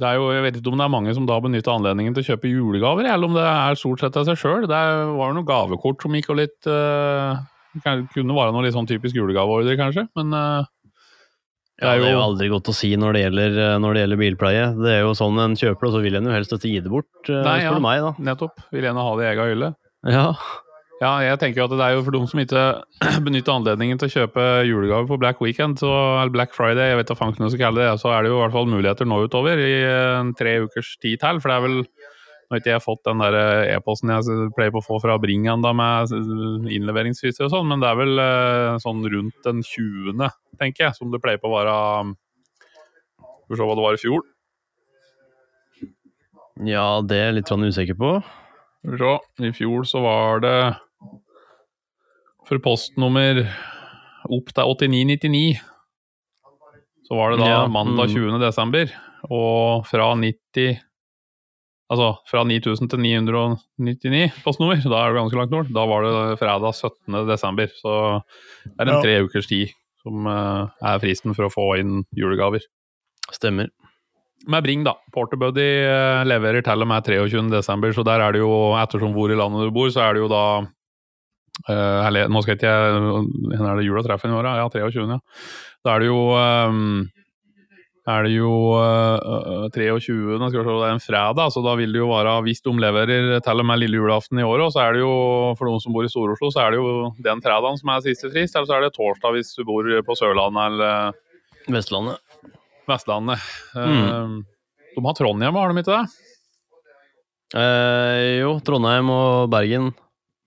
det 0.00 0.08
er 0.08 0.16
jo, 0.16 0.28
Jeg 0.32 0.44
vet 0.46 0.58
ikke 0.58 0.72
om 0.72 0.80
det 0.80 0.84
er 0.86 0.92
mange 0.94 1.14
som 1.16 1.24
da 1.28 1.38
benytter 1.42 1.74
anledningen 1.74 2.14
til 2.16 2.24
å 2.24 2.28
kjøpe 2.30 2.48
julegaver, 2.50 3.08
eller 3.12 3.28
om 3.28 3.34
det 3.36 3.44
er 3.44 3.80
stort 3.80 4.00
sett 4.00 4.16
av 4.16 4.24
seg 4.28 4.38
sjøl. 4.40 4.68
Det 4.70 4.78
var 5.18 5.32
jo 5.32 5.34
noen 5.36 5.48
gavekort 5.48 6.04
som 6.04 6.14
gikk 6.16 6.30
og 6.32 6.38
litt 6.40 6.70
uh, 6.70 7.42
Kunne 7.82 8.36
være 8.36 8.52
noe 8.52 8.66
litt 8.66 8.76
sånn 8.76 8.88
typisk 8.88 9.16
julegaveordre, 9.16 9.76
kanskje, 9.80 10.06
men 10.18 10.32
uh, 10.36 10.64
det 11.80 11.88
Ja, 11.88 11.94
er 11.94 12.02
det 12.02 12.08
er 12.08 12.12
jo 12.12 12.18
jo 12.18 12.24
aldri 12.28 12.48
godt 12.52 12.68
å 12.68 12.74
si 12.76 12.90
når 13.00 13.16
det 13.16 13.22
gjelder, 13.24 13.54
eh, 13.58 13.78
når 13.82 13.94
det 13.96 14.02
gjelder 14.02 14.18
bilpleie. 14.20 14.66
Det 14.76 14.90
er 14.92 15.00
jo 15.02 15.14
sånn 15.18 15.40
en 15.42 15.56
kjøper, 15.58 15.88
og 15.88 15.94
så 15.96 16.02
vil 16.04 16.18
en 16.18 16.28
jo 16.28 16.34
helst 16.36 16.52
ikke 16.54 16.68
gi 16.68 16.82
det 16.84 16.92
bort, 16.92 17.08
uh, 17.26 17.40
Nei, 17.42 17.56
spør 17.64 17.80
ja. 17.80 17.84
meg, 17.88 18.04
da. 18.04 18.12
nettopp 18.28 18.60
vil 18.76 18.86
gjerne 18.86 19.06
ha 19.08 19.14
det 19.18 19.24
i 19.24 19.30
egen 19.32 19.50
hylle. 19.50 19.70
Ja. 20.12 20.26
Ja, 21.02 21.16
jeg 21.18 21.38
tenker 21.42 21.58
jo 21.58 21.64
at 21.66 21.72
det 21.74 21.82
er 21.82 21.96
jo 21.96 22.02
for 22.06 22.14
de 22.14 22.20
som 22.30 22.38
ikke 22.38 22.62
benytter 23.26 23.56
anledningen 23.56 23.98
til 23.98 24.06
å 24.06 24.12
kjøpe 24.12 24.42
julegave 24.68 25.08
på 25.10 25.18
Black 25.18 25.40
Weekend, 25.42 25.80
så, 25.82 25.90
eller 26.20 26.30
Black 26.34 26.54
Friday, 26.54 26.92
jeg 26.92 27.00
vet 27.00 27.10
da 27.10 27.16
fanken 27.18 27.42
hva 27.42 27.48
jeg 27.48 27.56
skal 27.56 27.64
kalle 27.64 27.82
det, 27.82 27.98
så 27.98 28.12
er 28.14 28.22
det 28.22 28.30
jo 28.30 28.36
i 28.36 28.42
hvert 28.44 28.54
fall 28.54 28.70
muligheter 28.70 29.08
nå 29.10 29.18
utover 29.24 29.58
i 29.58 29.72
en 29.82 30.30
tre 30.38 30.60
ukers 30.62 30.92
tid 31.02 31.18
til. 31.24 31.40
For 31.42 31.50
det 31.50 31.58
er 31.58 31.66
vel 31.68 31.80
Nå 32.52 32.58
har 32.58 32.60
ikke 32.60 32.72
jeg 32.74 32.84
fått 32.84 33.06
den 33.06 33.20
der 33.22 33.34
eh, 33.38 33.70
e-posten 33.78 34.10
jeg 34.12 34.48
pleier 34.52 34.72
på 34.74 34.82
å 34.82 34.84
få 34.84 34.98
fra 35.00 35.14
Bring 35.16 35.46
ennå 35.48 35.70
med 35.72 36.10
innleveringsfrister 36.68 37.46
og 37.46 37.52
sånn, 37.54 37.70
men 37.70 37.80
det 37.80 37.88
er 37.88 37.96
vel 37.96 38.20
eh, 38.20 38.74
sånn 38.82 39.00
rundt 39.08 39.38
den 39.46 39.62
20., 39.64 40.20
tenker 40.60 40.84
jeg, 40.84 40.98
som 40.98 41.08
det 41.14 41.22
pleier 41.24 41.40
på 41.40 41.48
å 41.48 41.54
være 41.54 41.76
Skal 42.12 43.54
vi 43.54 43.60
se 43.62 43.70
hva 43.70 43.78
det 43.78 43.86
var 43.86 43.96
i 43.96 44.02
fjor. 44.02 44.28
ja, 46.68 46.86
det 47.00 47.16
er 47.16 47.30
jeg 47.30 47.38
litt 47.38 47.54
sånn 47.54 47.64
usikker 47.64 47.96
på. 47.96 48.14
Skal 48.20 48.98
vi 48.98 49.00
se. 49.00 49.48
I 49.48 49.54
fjor 49.56 49.88
så 49.88 50.04
var 50.04 50.44
det 50.44 50.56
for 52.52 52.60
postnummer 52.60 53.46
opp 54.28 54.50
til 54.52 54.68
8999. 54.68 55.60
Så 57.08 57.16
var 57.16 57.32
det 57.32 57.40
da 57.40 57.48
Ja, 57.48 57.60
mandag 57.66 58.10
mm. 58.12 58.16
20. 58.16 58.40
desember. 58.42 58.92
Og 59.30 59.86
fra 59.88 60.14
90 60.14 60.80
Altså 61.92 62.14
fra 62.24 62.40
9000 62.48 62.88
til 62.88 63.00
999 63.04 64.30
postnummer, 64.46 64.78
da 64.80 64.96
er 64.96 65.12
det 65.12 65.18
ganske 65.18 65.36
langt 65.36 65.50
nord. 65.52 65.66
Da 65.76 65.82
var 65.84 66.06
det 66.06 66.38
fredag 66.40 66.72
17. 66.72 67.26
desember. 67.28 67.68
Så 67.68 68.22
det 68.64 68.80
er 68.80 68.88
en 68.88 68.94
Ja. 68.94 69.02
tre 69.02 69.16
ukers 69.26 69.46
tid 69.46 69.68
som 70.02 70.26
eh, 70.26 70.68
er 70.88 71.02
fristen 71.02 71.34
for 71.36 71.44
å 71.44 71.52
få 71.52 71.66
inn 71.78 72.06
julegaver. 72.16 72.64
Stemmer. 73.30 73.68
Med 74.48 74.64
Bring, 74.64 74.84
da. 74.84 74.94
Porterbuddy 75.12 75.84
eh, 75.84 76.24
leverer 76.24 76.64
til 76.64 76.80
og 76.80 76.88
med 76.88 77.04
23. 77.04 77.50
desember, 77.50 77.92
så 77.92 78.02
der 78.02 78.20
er 78.24 78.32
det 78.32 78.40
jo, 78.40 78.72
ettersom 78.80 79.12
hvor 79.12 79.30
i 79.30 79.36
landet 79.36 79.68
du 79.68 79.70
bor, 79.70 79.90
så 79.92 80.08
er 80.08 80.14
det 80.14 80.24
jo 80.24 80.32
da 80.32 80.64
eh, 81.68 82.06
eller, 82.06 82.30
Nå 82.32 82.42
skal 82.44 82.56
ikke 82.56 82.70
jeg 82.70 83.00
Hvor 83.02 83.66
er 83.70 83.80
det 83.80 83.88
jula 83.88 84.04
treffer 84.06 84.30
i 84.30 84.36
år. 84.38 84.48
Ja, 84.60 84.68
23. 84.72 85.08
Ja. 85.10 85.18
Da 85.82 85.96
er 85.96 86.02
det 86.02 86.08
jo 86.08 86.22
um, 86.36 87.10
er 88.02 88.24
det 88.26 88.32
jo 88.34 88.52
uh, 88.74 89.68
23. 89.74 90.38
Skal 90.38 90.56
vi 90.56 90.64
se, 90.66 90.74
det 90.74 90.86
er 90.88 90.94
en 90.96 91.02
fredag, 91.02 91.52
så 91.54 91.62
da 91.62 91.76
vil 91.78 91.94
det 91.94 92.00
jo 92.00 92.08
være 92.10 92.36
Hvis 92.46 92.64
de 92.64 92.74
leverer 92.82 93.42
til 93.46 93.62
og 93.62 93.68
med 93.68 93.78
lille 93.82 94.00
julaften 94.00 94.40
i 94.42 94.46
året, 94.46 94.74
så 94.74 94.82
er 94.82 94.96
det 94.96 95.04
jo 95.04 95.12
for 95.58 95.70
de 95.70 95.82
som 95.82 95.94
bor 95.94 96.06
i 96.06 96.10
Stor-Oslo, 96.10 96.50
så 96.50 96.64
er 96.64 96.74
det 96.74 96.80
jo 96.82 97.12
den 97.22 97.42
fredagen 97.44 97.78
som 97.78 97.94
er 97.94 98.02
siste 98.06 98.30
frist, 98.32 98.56
eller 98.56 98.70
så 98.70 98.78
er 98.78 98.86
det 98.86 98.94
torsdag 98.96 99.36
hvis 99.36 99.54
du 99.54 99.62
bor 99.68 99.86
på 100.06 100.18
Sørlandet 100.18 100.72
eller 100.72 101.20
Vestlandet. 101.70 102.18
Vestlandet. 102.90 103.46
Mm. 103.78 104.02
Uh, 104.02 104.62
De 104.96 105.06
har 105.06 105.18
Trondheim, 105.18 105.54
har 105.54 105.70
de 105.70 105.82
ikke 105.84 105.94
det? 105.94 106.28
Eh, 107.52 108.40
jo, 108.40 108.56
Trondheim 108.64 109.10
og 109.12 109.50
Bergen. 109.52 109.90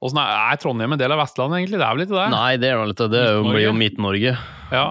Åssen 0.03 0.19
er, 0.19 0.31
er 0.51 0.59
Trondheim 0.61 0.93
en 0.95 0.99
del 0.99 1.13
av 1.15 1.21
Vestlandet, 1.21 1.61
egentlig? 1.61 1.79
Det 1.79 1.87
er 1.87 1.95
vel 1.95 2.05
ikke 2.05 2.17
det? 2.19 2.27
Nei, 2.33 2.51
det 2.61 2.69
er 2.69 2.79
vel 2.81 2.93
ikke 2.93 3.07
det. 3.13 3.21
Det 3.31 3.43
blir 3.47 3.63
jo 3.63 3.73
Midt-Norge. 3.77 4.33
Ja. 4.75 4.85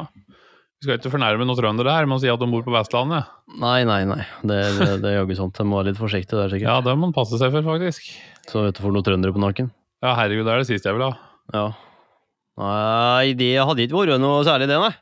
Vi 0.80 0.86
skal 0.88 0.98
ikke 0.98 1.12
fornærme 1.12 1.46
noen 1.48 1.58
trøndere 1.60 1.92
her 1.94 2.08
med 2.08 2.18
å 2.18 2.22
si 2.24 2.28
at 2.32 2.40
de 2.40 2.48
bor 2.50 2.64
på 2.66 2.72
Vestlandet. 2.74 3.28
Nei, 3.60 3.78
nei, 3.88 4.00
nei. 4.08 4.20
Det, 4.42 4.58
det, 4.80 4.88
det 5.04 5.12
er 5.12 5.16
jaggu 5.20 5.36
sånt. 5.38 5.56
De 5.56 5.66
må 5.68 5.78
være 5.78 5.92
litt 5.92 6.00
forsiktige 6.00 6.40
der, 6.40 6.52
sikkert. 6.52 6.68
Ja, 6.70 6.80
det 6.84 6.96
må 6.96 7.06
man 7.06 7.14
passe 7.16 7.38
seg 7.40 7.52
for, 7.54 7.64
faktisk. 7.68 8.10
Så 8.50 8.66
vet 8.66 8.76
du 8.76 8.82
får 8.84 8.96
noen 8.96 9.06
trøndere 9.06 9.36
på 9.36 9.44
nakken. 9.44 9.70
Ja, 10.04 10.16
herregud, 10.18 10.44
det 10.48 10.56
er 10.56 10.64
det 10.64 10.68
siste 10.68 10.90
jeg 10.90 10.98
vil 10.98 11.06
ha. 11.06 11.12
Ja. 11.54 11.66
Nei, 12.60 13.32
det 13.38 13.54
hadde 13.60 13.86
ikke 13.86 14.02
vært 14.02 14.20
noe 14.22 14.44
særlig, 14.46 14.68
det, 14.70 14.80
nei. 14.82 14.92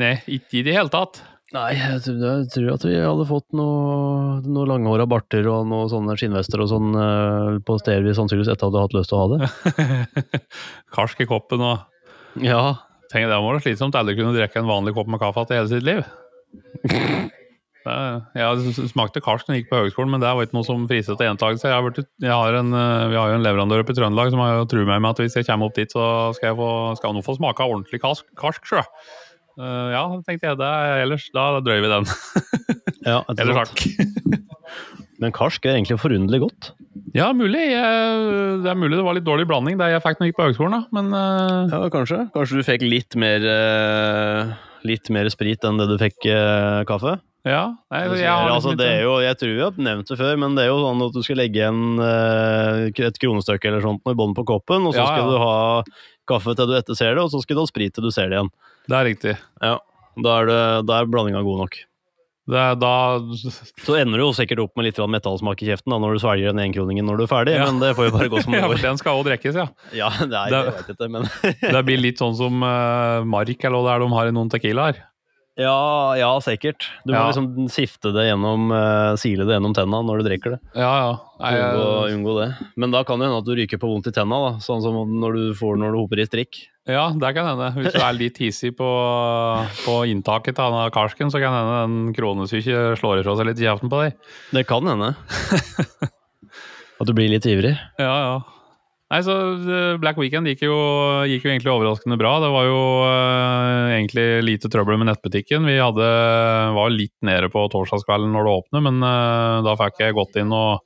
Nei, 0.00 0.14
ikke 0.38 0.60
i 0.60 0.66
det 0.66 0.76
hele 0.76 0.92
tatt. 0.92 1.22
Nei, 1.52 1.72
jeg 1.76 1.98
tror, 2.06 2.20
jeg 2.24 2.46
tror 2.54 2.68
at 2.72 2.84
vi 2.88 2.94
hadde 2.96 3.24
fått 3.28 3.46
noe, 3.56 4.38
noe 4.46 4.68
langhåra 4.70 5.04
barter 5.10 5.44
og 5.52 5.66
noe 5.68 5.90
sånne 5.92 6.14
skinnvester 6.16 6.62
og 6.64 6.70
sånn 6.70 6.94
eh, 6.96 7.58
på 7.66 7.76
steder 7.82 8.06
vi 8.06 8.14
sannsynligvis 8.16 8.54
ikke 8.54 8.70
hadde 8.70 8.84
hatt 8.86 8.96
lyst 8.96 9.12
til 9.12 9.18
å 9.18 9.26
ha 9.26 9.34
det. 9.34 9.50
Karsk 10.96 11.20
i 11.20 11.28
koppen 11.28 11.64
og 11.66 12.40
Ja, 12.40 12.80
Tenk, 13.12 13.28
Det 13.28 13.36
må 13.44 13.50
være 13.50 13.60
slitsomt 13.66 13.96
Alle 13.98 14.16
kunne 14.16 14.32
drikke 14.32 14.62
en 14.62 14.70
vanlig 14.70 14.94
kopp 14.96 15.10
med 15.12 15.20
kaffe 15.20 15.44
til 15.50 15.60
hele 15.60 15.68
sitt 15.68 15.84
liv. 15.84 16.00
Jeg 17.82 18.88
smakte 18.92 19.18
karsk 19.24 19.48
da 19.48 19.56
jeg 19.56 19.64
gikk 19.64 19.72
på 19.72 19.78
høgskolen, 19.80 20.12
men 20.14 20.22
det 20.22 20.28
var 20.30 20.46
ikke 20.46 20.54
noe 20.54 20.66
som 20.66 20.84
friset 20.86 21.16
til 21.18 21.26
gjentakelse. 21.26 21.66
Eh, 21.66 22.04
vi 22.22 22.30
har 22.30 22.54
jo 22.54 22.60
en 22.62 23.42
leverandør 23.42 23.82
oppe 23.82 23.90
i 23.90 23.98
Trøndelag 23.98 24.30
som 24.30 24.38
har 24.38 24.62
truet 24.70 24.86
meg 24.86 25.02
med 25.02 25.10
at 25.10 25.22
hvis 25.24 25.34
jeg 25.40 25.48
kommer 25.48 25.66
opp 25.66 25.74
dit, 25.74 25.90
så 25.90 26.04
skal 26.36 26.52
jeg 26.52 26.58
få, 26.60 26.68
skal 27.00 27.10
jeg 27.10 27.18
nå 27.18 27.24
få 27.26 27.34
smake 27.40 27.66
ordentlig 27.66 27.98
karsk, 28.04 28.28
karsk 28.38 28.70
sjø. 28.70 28.84
Eh, 29.58 29.88
ja, 29.92 30.02
tenkte 30.26 30.50
jeg. 30.50 30.58
Det, 30.60 30.70
ellers 31.02 31.26
da 31.34 31.48
drøy 31.64 31.82
vi 31.84 31.92
den. 31.92 32.08
Ja, 33.02 33.24
Eller 33.34 33.64
takk. 33.64 33.80
Men 35.22 35.32
karsk 35.34 35.64
er 35.66 35.74
egentlig 35.74 35.96
forunderlig 35.98 36.38
godt. 36.44 36.68
Ja, 37.16 37.32
mulig. 37.34 37.64
Jeg, 37.72 38.20
det 38.62 38.70
er 38.70 38.78
mulig 38.78 38.94
det 38.94 39.02
var 39.02 39.16
litt 39.16 39.26
dårlig 39.26 39.46
blanding 39.50 39.80
det 39.80 39.88
jeg 39.90 40.04
fikk 40.04 40.20
når 40.20 40.28
jeg 40.28 40.30
gikk 40.30 40.38
på 40.38 40.46
høgskolen, 40.46 40.76
da. 40.76 40.94
Men 40.94 41.10
uh... 41.10 41.72
Ja, 41.72 41.80
kanskje. 41.90 42.20
Kanskje 42.30 42.60
du 42.60 42.68
fikk 42.68 42.84
litt 42.86 43.18
mer, 43.18 43.42
uh, 43.42 44.54
litt 44.86 45.10
mer 45.14 45.26
sprit 45.34 45.66
enn 45.66 45.82
det 45.82 45.88
du 45.90 45.96
fikk 45.98 46.30
kaffe? 46.86 47.18
ja. 47.42 47.64
Nei, 47.90 48.04
jeg 48.22 48.30
har 48.30 48.46
altså, 48.46 48.70
liksom 48.70 48.78
det 48.78 48.86
er 48.86 49.02
jo, 49.02 49.16
jeg 49.18 49.40
tror 49.40 49.50
vi 49.50 49.66
har 49.66 49.82
nevnt 49.90 50.14
det 50.14 50.20
før, 50.20 50.36
men 50.38 50.54
det 50.54 50.62
er 50.62 50.70
jo 50.70 50.78
sånn 50.84 51.04
at 51.08 51.16
du 51.16 51.22
skal 51.26 51.42
legge 51.42 51.58
igjen 51.58 53.06
et 53.10 53.18
kronestykke 53.24 53.72
eller 53.72 53.82
sånt 53.82 54.06
i 54.06 54.18
bånn 54.22 54.38
på 54.38 54.46
koppen, 54.46 54.86
og 54.86 54.94
så 54.94 55.02
Ja, 55.02 55.08
skal 55.10 55.26
ja. 55.26 55.32
du 55.32 55.42
ha 55.42 55.56
kaffe 56.32 56.56
til 56.58 56.68
du 56.72 56.74
etterser 56.80 57.14
det, 57.14 57.22
og 57.22 57.30
så 57.32 57.40
skal 57.44 57.56
du 57.58 57.62
ha 57.62 57.70
sprit 57.70 57.94
til 57.94 58.04
du 58.08 58.10
ser 58.14 58.28
det 58.32 58.40
igjen. 58.40 58.52
Det 58.88 58.98
er 58.98 59.08
riktig. 59.12 59.36
Ja, 59.62 59.78
Da 60.22 60.34
er, 60.42 60.46
det, 60.50 60.60
da 60.90 60.98
er 61.00 61.06
blandinga 61.08 61.40
god 61.46 61.62
nok. 61.64 61.76
Det 62.52 62.58
er 62.58 62.74
da 62.74 62.90
Så 63.86 63.94
ender 64.00 64.18
du 64.18 64.24
jo 64.24 64.32
sikkert 64.34 64.58
opp 64.64 64.72
med 64.76 64.88
litt 64.88 64.98
metallsmak 64.98 65.60
i 65.62 65.68
kjeften 65.70 65.92
da, 65.94 65.98
når 66.02 66.16
du 66.18 66.22
svelger 66.24 66.50
den 66.50 66.58
enkroningen 66.64 67.06
når 67.06 67.20
du 67.20 67.22
er 67.22 67.30
ferdig, 67.30 67.54
Ja. 67.54 67.68
men 67.70 67.78
det 67.78 67.92
får 67.94 68.08
jo 68.10 68.14
bare 68.16 68.28
gå 68.32 68.40
som 68.42 68.52
det 68.56 68.60
Ja, 68.64 68.66
for 68.72 68.82
den 68.82 68.98
skal 68.98 69.20
òg 69.20 69.28
drikkes, 69.30 69.54
ja. 69.62 69.68
Ja, 69.94 70.08
det 70.18 70.26
er, 70.40 70.50
Det- 70.50 70.64
jeg 70.64 70.74
vet 70.80 70.90
ikke, 70.96 71.08
men 71.14 71.28
Det 71.78 71.84
blir 71.86 72.02
litt 72.02 72.18
sånn 72.18 72.34
som 72.36 72.58
uh, 72.66 73.22
Mark, 73.24 73.54
eller 73.62 73.78
hva 73.78 73.86
det 73.86 73.94
er 73.94 74.02
de 74.04 74.10
har 74.18 74.26
i 74.32 74.34
noen 74.34 74.50
tequilaer. 74.50 74.98
Ja, 75.62 76.14
ja, 76.18 76.28
sikkert. 76.42 76.88
Du 77.06 77.12
må 77.14 77.18
Ja. 77.20 77.28
liksom 77.30 77.68
sifte 77.70 78.10
det 78.12 78.26
gjennom, 78.28 78.68
uh, 78.74 79.14
sile 79.20 79.46
det 79.46 79.54
gjennom 79.56 79.74
tenna 79.76 80.00
når 80.02 80.20
du 80.22 80.28
drikker 80.28 80.50
det. 80.56 80.60
Ja, 80.74 80.92
ja. 80.98 81.12
Nei, 81.42 81.52
Unngå, 81.58 81.86
jeg- 82.08 82.16
unngå 82.18 82.34
det. 82.40 82.48
Men 82.76 82.90
da 82.94 83.02
kan 83.04 83.18
det 83.18 83.26
hende 83.28 83.38
at 83.38 83.44
du 83.48 83.54
ryker 83.56 83.78
på 83.82 83.88
vondt 83.90 84.06
i 84.10 84.12
tenna, 84.14 84.38
da. 84.50 84.52
Sånn 84.62 84.82
som 84.82 84.94
når 85.20 85.32
du 85.38 85.44
får 85.58 85.76
når 85.78 85.92
du 85.92 85.98
hoper 86.02 86.20
i 86.22 86.26
strikk. 86.28 86.60
ja, 86.86 87.10
det 87.14 87.34
kan 87.34 87.46
hende. 87.46 87.68
Hvis 87.78 87.92
du 87.94 88.00
er 88.02 88.12
litt 88.18 88.38
hissig 88.42 88.72
på, 88.76 88.86
på 89.86 89.94
inntaket 90.10 90.58
av 90.58 90.90
karsken, 90.90 91.30
så 91.30 91.38
kan 91.40 91.54
hende 91.54 91.76
den 91.82 92.14
kronesyke 92.14 92.96
slår 92.98 93.20
ifra 93.22 93.36
seg 93.38 93.46
litt 93.46 93.60
i 93.60 93.66
kjeften 93.68 93.88
på 93.90 94.02
deg. 94.02 94.16
Det 94.52 94.66
kan 94.66 94.82
hende. 94.86 95.14
at 97.00 97.06
du 97.06 97.12
blir 97.14 97.28
litt 97.30 97.46
ivrig. 97.46 97.74
Ja, 97.98 98.14
ja. 98.26 98.34
Nei, 99.12 99.18
så 99.26 99.32
eh, 99.60 99.98
Black 100.00 100.16
Weekend 100.16 100.48
gikk 100.48 100.62
jo, 100.64 100.76
gikk 101.28 101.44
jo 101.44 101.50
egentlig 101.52 101.72
overraskende 101.74 102.16
bra. 102.16 102.38
Det 102.40 102.48
var 102.54 102.64
jo 102.64 102.78
uh, 103.04 103.90
egentlig 103.92 104.24
lite 104.46 104.70
trøbbel 104.72 104.96
med 105.02 105.10
nettbutikken. 105.10 105.66
Vi 105.68 105.74
hadde, 105.76 106.06
var 106.72 106.94
litt 106.94 107.18
nede 107.20 107.50
på 107.52 107.66
torsdagskvelden 107.74 108.32
når 108.32 108.48
det 108.48 108.54
åpnet, 108.62 108.86
men 108.88 109.04
uh, 109.04 109.60
da 109.66 109.76
fikk 109.82 110.00
jeg 110.00 110.16
gått 110.16 110.40
inn 110.40 110.56
og 110.56 110.80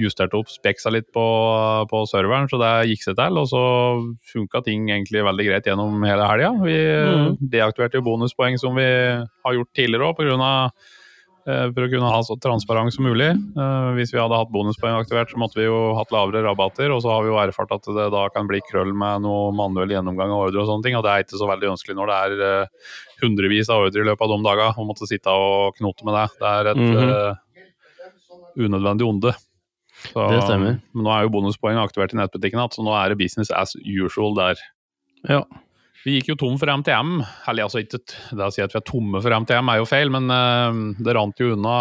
justert 0.00 0.34
opp 0.34 0.50
speksa 0.50 0.90
litt 0.90 1.12
på, 1.14 1.22
på 1.90 2.02
serveren, 2.10 2.48
så 2.50 2.58
det 2.58 2.72
gikk 2.90 3.06
seg 3.06 3.18
til. 3.20 3.38
Og 3.38 3.46
så 3.52 3.62
funka 4.32 4.64
ting 4.66 4.90
egentlig 4.90 5.22
veldig 5.26 5.46
greit 5.52 5.70
gjennom 5.70 6.02
hele 6.08 6.26
helga. 6.26 6.54
Vi 6.64 6.78
mm. 6.80 7.36
deaktiverte 7.54 8.00
jo 8.00 8.06
bonuspoeng 8.08 8.58
som 8.58 8.74
vi 8.80 8.88
har 8.88 9.60
gjort 9.60 9.76
tidligere 9.78 10.10
òg, 10.10 10.18
pga. 10.18 10.64
Eh, 11.46 11.66
for 11.72 11.84
å 11.84 11.90
kunne 11.92 12.10
ha 12.12 12.20
så 12.26 12.36
transparent 12.40 12.94
som 12.94 13.06
mulig. 13.06 13.30
Eh, 13.30 13.90
Hvis 13.96 14.12
vi 14.14 14.20
hadde 14.20 14.38
hatt 14.38 14.52
bonuspoeng 14.52 14.98
aktivert, 14.98 15.30
så 15.32 15.40
måtte 15.40 15.60
vi 15.60 15.66
jo 15.66 15.94
hatt 15.98 16.12
lavere 16.14 16.42
rabatter. 16.46 16.92
Og 16.94 17.02
så 17.04 17.12
har 17.12 17.24
vi 17.24 17.32
jo 17.32 17.38
erfart 17.42 17.74
at 17.76 17.86
det 17.86 18.08
da 18.14 18.24
kan 18.34 18.48
bli 18.50 18.62
krøll 18.68 18.92
med 18.92 19.24
noe 19.26 19.52
manuell 19.56 19.92
gjennomgang 19.94 20.34
av 20.34 20.48
ordre 20.48 20.62
og 20.62 20.70
sånne 20.70 20.86
ting. 20.86 20.98
Og 20.98 21.04
det 21.06 21.12
er 21.12 21.26
ikke 21.26 21.40
så 21.40 21.50
veldig 21.50 21.72
ønskelig 21.74 21.98
når 21.98 22.12
det 22.12 22.18
er 22.24 22.48
eh, 22.48 22.90
hundrevis 23.22 23.70
av 23.70 23.86
ordre 23.86 24.02
i 24.04 24.08
løpet 24.10 24.26
av 24.26 24.34
de 24.34 24.48
dagene. 24.48 24.74
Å 24.76 24.88
måtte 24.88 25.10
sitte 25.10 25.36
og 25.36 25.78
knote 25.78 26.08
med 26.08 26.18
det. 26.18 26.26
Det 26.40 26.50
er 26.50 26.72
et 26.72 26.76
mm 26.76 26.92
-hmm. 26.96 27.14
uh, 27.14 28.66
unødvendig 28.66 29.06
onde. 29.06 29.34
Så, 30.12 30.30
Det 30.30 30.42
stemmer. 30.42 30.80
Men 30.92 31.04
nå 31.04 31.10
er 31.12 31.22
jo 31.22 31.32
bonuspoeng 31.34 31.76
aktivert 31.76 32.14
i 32.14 32.16
nettbutikken 32.16 32.58
igjen, 32.58 32.72
så 32.72 32.82
nå 32.82 32.94
er 32.96 33.08
det 33.12 33.18
business 33.18 33.50
as 33.50 33.76
usual 33.76 34.34
der. 34.34 34.56
Ja. 35.28 35.44
Vi 36.06 36.16
gikk 36.16 36.30
jo 36.32 36.36
tom 36.40 36.56
for 36.60 36.70
MTM. 36.72 37.18
Eller 37.50 37.66
altså 37.66 37.82
ikke 37.82 38.00
det 38.00 38.46
å 38.46 38.52
si 38.54 38.62
at 38.64 38.72
vi 38.72 38.80
er 38.80 38.86
tomme 38.88 39.20
for 39.20 39.34
MTM 39.36 39.68
er 39.72 39.80
jo 39.82 39.88
feil, 39.88 40.12
men 40.12 40.32
uh, 40.32 40.96
det 40.96 41.16
rant 41.16 41.40
jo 41.42 41.52
unna 41.56 41.74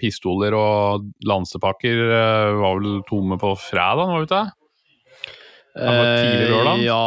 pistoler 0.00 0.56
og 0.56 1.10
lansepakker. 1.28 2.00
Uh, 2.08 2.56
var 2.62 2.80
vel 2.80 3.02
tomme 3.08 3.38
på 3.42 3.52
fredag, 3.66 4.08
var 4.08 4.24
det 4.24 4.28
ikke 4.30 4.40
det? 4.40 4.62
Det 5.76 5.92
var? 5.92 6.06
Eh, 6.08 6.84
Ja, 6.86 7.02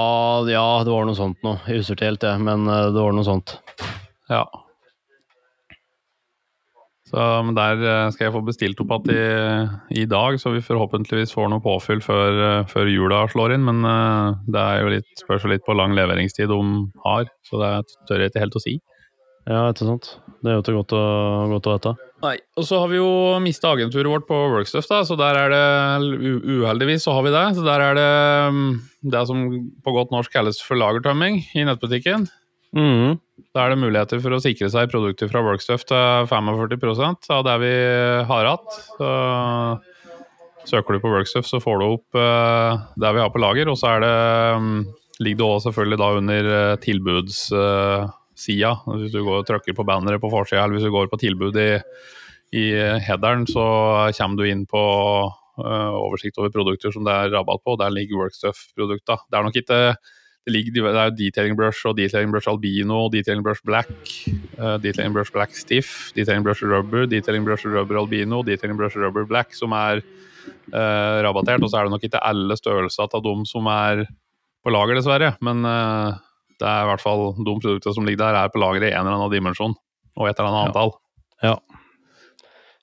ja, 0.45 0.65
det 0.85 0.93
var 0.93 1.07
noe 1.09 1.17
sånt 1.17 1.39
nå. 1.41 1.55
Jeg 1.65 1.81
husker 1.81 1.97
ikke 1.97 2.11
helt, 2.11 2.27
jeg, 2.29 2.43
men 2.45 2.69
det 2.69 3.01
var 3.01 3.15
noe 3.17 3.25
sånt. 3.25 3.55
Ja. 4.29 4.43
Så 7.09 7.25
men 7.45 7.55
der 7.57 7.81
eh, 7.81 8.11
skal 8.13 8.27
jeg 8.27 8.35
få 8.35 8.43
bestilt 8.45 8.81
opp 8.83 9.07
igjen 9.09 9.71
i, 9.89 10.03
i 10.03 10.05
dag, 10.09 10.37
så 10.41 10.53
vi 10.53 10.61
forhåpentligvis 10.61 11.33
får 11.33 11.49
noe 11.49 11.63
påfyll 11.63 12.03
før, 12.05 12.41
eh, 12.45 12.67
før 12.69 12.91
jula 12.91 13.23
slår 13.33 13.55
inn. 13.55 13.65
Men 13.65 13.81
eh, 13.87 14.37
det 14.53 14.61
er 14.61 14.83
jo 14.83 14.93
litt, 14.93 15.09
spørs 15.23 15.47
litt 15.49 15.65
på 15.65 15.77
lang 15.77 15.95
leveringstid 15.97 16.51
de 16.51 16.59
har, 17.05 17.31
så 17.49 17.63
det 17.63 17.73
tør 18.09 18.21
jeg 18.21 18.33
ikke 18.33 18.45
helt 18.45 18.59
å 18.59 18.63
si. 18.65 18.77
Ja, 19.49 19.63
ikke 19.71 19.87
sant. 19.87 20.11
Det 20.43 20.51
er 20.51 20.59
jo 20.59 20.65
til 20.67 20.77
godt 20.77 20.93
å, 20.93 21.03
godt 21.55 21.67
å 21.67 21.73
vite. 21.73 21.95
Nei, 22.19 22.35
og 22.59 22.65
så 22.67 22.81
har 22.81 22.91
vi 22.91 22.99
jo 22.99 23.09
mista 23.41 23.71
agenturet 23.73 24.11
vårt 24.11 24.27
på 24.27 24.37
Workstuff, 24.53 24.85
da, 24.91 24.99
så 25.07 25.15
der 25.19 25.39
er 25.39 25.53
det 25.53 26.33
Uheldigvis 26.45 27.07
så 27.07 27.15
har 27.15 27.25
vi 27.25 27.33
det. 27.33 27.45
Så 27.57 27.63
der 27.65 27.83
er 27.83 27.97
det 27.97 28.09
mm, 28.53 28.73
det 29.15 29.23
som 29.29 29.47
på 29.81 29.95
godt 29.95 30.13
norsk 30.13 30.35
kalles 30.35 30.59
for 30.61 30.77
lagertømming 30.79 31.41
i 31.57 31.65
nettbutikken. 31.65 32.27
Mhm. 32.75 33.19
Da 33.55 33.65
er 33.65 33.73
det 33.73 33.81
muligheter 33.81 34.19
for 34.21 34.35
å 34.35 34.41
sikre 34.43 34.69
seg 34.69 34.91
produkter 34.91 35.29
fra 35.31 35.41
Workstuff 35.41 35.85
til 35.89 36.27
45% 36.29 37.31
av 37.33 37.41
det 37.47 37.55
vi 37.63 37.71
har 38.29 38.49
hatt. 38.51 38.69
Så 38.99 39.09
søker 40.69 40.93
du 40.93 41.01
på 41.01 41.11
Workstuff, 41.13 41.47
så 41.49 41.61
får 41.63 41.81
du 41.81 41.85
opp 41.87 42.19
eh, 42.19 42.77
det 43.01 43.13
vi 43.15 43.23
har 43.23 43.31
på 43.33 43.41
lager, 43.41 43.71
og 43.71 43.79
så 43.79 43.95
det, 44.03 44.13
mm, 44.61 44.79
ligger 45.23 45.41
det 45.41 45.47
også 45.47 45.69
selvfølgelig 45.69 45.99
da 45.99 46.09
under 46.19 46.49
uh, 46.49 46.75
tilbudssida. 46.83 48.71
hvis 48.85 49.11
du 49.11 49.23
går 49.23 49.41
og 49.41 49.47
trykker 49.49 49.75
på 49.75 49.87
banneret 49.87 50.21
på 50.21 50.31
forsida, 50.31 50.63
eller 50.63 50.77
hvis 50.77 50.87
du 50.87 50.93
går 50.93 51.09
på 51.11 51.19
tilbud 51.19 51.57
i, 51.59 51.71
i 52.55 52.65
headeren, 53.03 53.47
så 53.49 53.65
kommer 54.15 54.37
du 54.37 54.45
inn 54.47 54.65
på 54.69 54.83
eh, 55.59 55.91
oversikt 55.97 56.39
over 56.39 56.53
produkter 56.53 56.93
som 56.93 57.03
det 57.07 57.13
er 57.13 57.33
rabatt 57.35 57.63
på. 57.65 57.75
og 57.75 57.81
Der 57.81 57.91
ligger 57.93 58.21
Workstuff-produkta. 58.23 59.19
Det 59.27 59.37
er 59.37 59.43
nok 59.49 59.59
ikke 59.59 59.81
det, 60.47 60.53
ligger, 60.55 60.71
det 60.79 60.99
er 61.01 61.09
jo 61.11 61.15
detailing 61.19 61.57
brush 61.59 61.85
og 61.85 61.97
detailing 61.97 62.31
brush 62.33 62.49
albino, 62.49 63.07
detailing 63.13 63.43
brush 63.45 63.61
black, 63.67 63.89
uh, 64.57 64.77
detailing 64.81 65.13
brush 65.13 65.31
black 65.35 65.53
stiff, 65.57 66.11
detailing 66.15 66.45
brush 66.45 66.63
rubber, 66.63 67.05
detailing 67.11 67.45
brush 67.45 67.67
rubber 67.67 67.99
albino, 67.99 68.41
detailing 68.47 68.77
brush 68.79 68.97
rubber 68.97 69.27
black 69.29 69.53
som 69.57 69.75
er 69.77 70.01
uh, 70.01 71.17
rabattert. 71.27 71.61
Og 71.61 71.69
så 71.69 71.81
er 71.81 71.89
det 71.89 71.93
nok 71.97 72.07
ikke 72.07 72.23
alle 72.25 72.57
størrelser 72.57 73.11
av 73.13 73.23
dem 73.27 73.45
som 73.49 73.67
er 73.69 74.05
på 74.65 74.73
lager, 74.73 74.97
dessverre. 74.97 75.33
Men 75.45 75.61
uh, 75.67 76.15
det 76.59 76.67
er 76.67 76.87
i 76.87 76.89
hvert 76.93 77.03
fall 77.03 77.29
de 77.37 77.57
produktene 77.59 77.95
som 77.99 78.07
ligger 78.07 78.23
der, 78.25 78.39
er 78.45 78.53
på 78.55 78.63
lager 78.63 78.87
i 78.87 78.93
en 78.93 79.03
eller 79.05 79.19
annen 79.19 79.35
dimensjon 79.35 79.75
og 80.19 80.27
et 80.27 80.39
eller 80.39 80.49
annet 80.49 80.59
Ja. 80.59 80.67
antall. 80.71 80.95
Ja. 81.43 81.55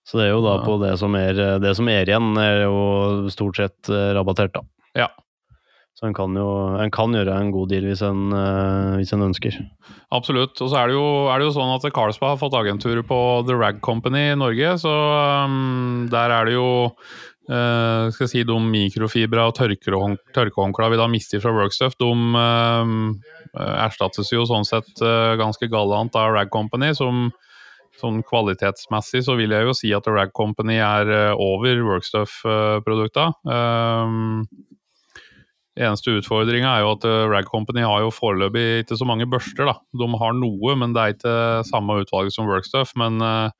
Så 0.06 0.20
det 0.20 0.28
er 0.28 0.34
jo 0.36 0.42
da 0.44 0.60
på 0.62 0.76
det 0.80 0.92
som 1.00 1.16
er 1.18 1.34
Det 1.60 1.72
som 1.76 1.88
er 1.90 2.06
igjen, 2.06 2.30
er 2.38 2.62
jo 2.68 3.26
stort 3.34 3.58
sett 3.58 3.90
rabattert, 3.90 4.54
da. 4.54 4.62
Ja. 4.96 5.08
Så 5.96 6.04
en 6.04 6.14
kan 6.16 6.34
jo 6.36 6.46
en 6.76 6.90
kan 6.92 7.14
gjøre 7.16 7.32
en 7.40 7.50
god 7.54 7.70
deal 7.72 7.86
hvis 7.88 8.02
en, 8.04 8.26
eh, 8.36 8.96
hvis 9.00 9.14
en 9.16 9.24
ønsker. 9.30 9.54
Absolutt. 10.12 10.52
Og 10.60 10.68
så 10.68 10.76
er 10.82 10.90
det, 10.90 10.96
jo, 10.98 11.06
er 11.32 11.40
det 11.40 11.46
jo 11.48 11.54
sånn 11.56 11.72
at 11.72 11.86
Carlsberg 11.96 12.34
har 12.34 12.42
fått 12.42 12.56
agenturer 12.58 13.06
på 13.06 13.20
The 13.48 13.56
Rag 13.56 13.80
Company 13.84 14.26
i 14.34 14.36
Norge, 14.36 14.74
så 14.82 14.92
um, 15.46 16.04
der 16.12 16.34
er 16.36 16.50
det 16.50 16.58
jo 16.58 16.68
uh, 16.92 18.12
skal 18.12 18.26
jeg 18.26 18.32
si, 18.34 18.44
de 18.44 18.58
mikrofibra 18.60 19.48
og 19.48 19.56
tørkehånd- 19.56 20.20
tørkehåndklær 20.36 20.92
vi 20.92 21.00
da 21.00 21.08
mister 21.08 21.40
fra 21.40 21.54
Workstuff, 21.56 21.96
de 21.96 22.12
um, 22.12 23.16
erstattes 23.56 24.34
jo 24.34 24.44
sånn 24.44 24.68
sett 24.68 24.92
uh, 25.00 25.32
ganske 25.40 25.72
galant 25.72 26.20
av 26.20 26.36
Rag 26.36 26.52
Company, 26.52 26.92
som 26.98 27.30
sånn 27.96 28.20
kvalitetsmessig 28.28 29.24
så 29.24 29.40
vil 29.40 29.54
jeg 29.56 29.64
jo 29.64 29.74
si 29.80 29.96
at 29.96 30.12
Rag 30.12 30.36
Company 30.36 30.76
er 30.76 31.08
uh, 31.08 31.40
over 31.40 31.80
Workstuff-produkta. 31.88 33.30
Um, 33.48 34.44
Eneste 35.76 36.14
utfordringa 36.16 36.70
er 36.70 36.84
jo 36.84 36.92
at 36.94 37.04
eh, 37.04 37.26
Rag 37.28 37.48
Company 37.50 37.82
har 37.84 38.00
jo 38.00 38.12
foreløpig 38.14 38.64
ikke 38.82 38.96
så 38.96 39.08
mange 39.08 39.26
børster. 39.28 39.68
da. 39.68 39.74
De 39.92 40.08
har 40.22 40.36
noe, 40.36 40.76
men 40.80 40.94
det 40.96 41.02
er 41.02 41.16
ikke 41.16 41.34
samme 41.68 41.98
utvalg 42.00 42.32
som 42.32 42.48
Workstuff. 42.48 42.94
Men 42.96 43.20
uh, 43.20 43.50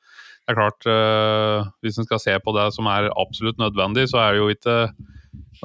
det 0.47 0.55
er 0.55 0.57
klart, 0.57 0.89
uh, 0.89 1.69
hvis 1.85 2.01
en 2.01 2.09
skal 2.09 2.23
se 2.23 2.39
på 2.41 2.55
det 2.57 2.71
som 2.77 2.89
er 2.89 3.11
absolutt 3.13 3.61
nødvendig, 3.61 4.07
så 4.09 4.23
er 4.23 4.33
det 4.33 4.41
jo 4.41 4.49
ikke 4.55 4.79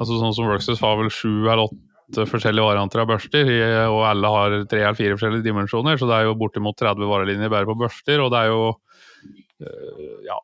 altså 0.00 0.18
Sånn 0.18 0.36
som 0.36 0.48
Workstuff 0.48 0.80
har 0.84 0.98
vel 1.00 1.10
sju 1.12 1.46
eller 1.46 1.66
åtte 1.66 2.24
forskjellige 2.28 2.64
varianter 2.64 3.02
av 3.02 3.08
børster, 3.08 3.48
og 3.92 4.02
alle 4.08 4.30
har 4.32 4.54
tre 4.68 4.80
eller 4.82 4.96
fire 4.96 5.16
forskjellige 5.16 5.44
dimensjoner, 5.44 5.98
så 6.00 6.08
det 6.08 6.16
er 6.16 6.26
jo 6.28 6.38
bortimot 6.40 6.76
30 6.80 7.08
varelinjer 7.08 7.52
bare 7.52 7.68
på 7.68 7.76
børster, 7.80 8.20
og 8.24 8.32
det 8.32 8.40
er 8.40 8.52
jo 8.52 8.62
uh, 8.72 10.16
ja, 10.24 10.38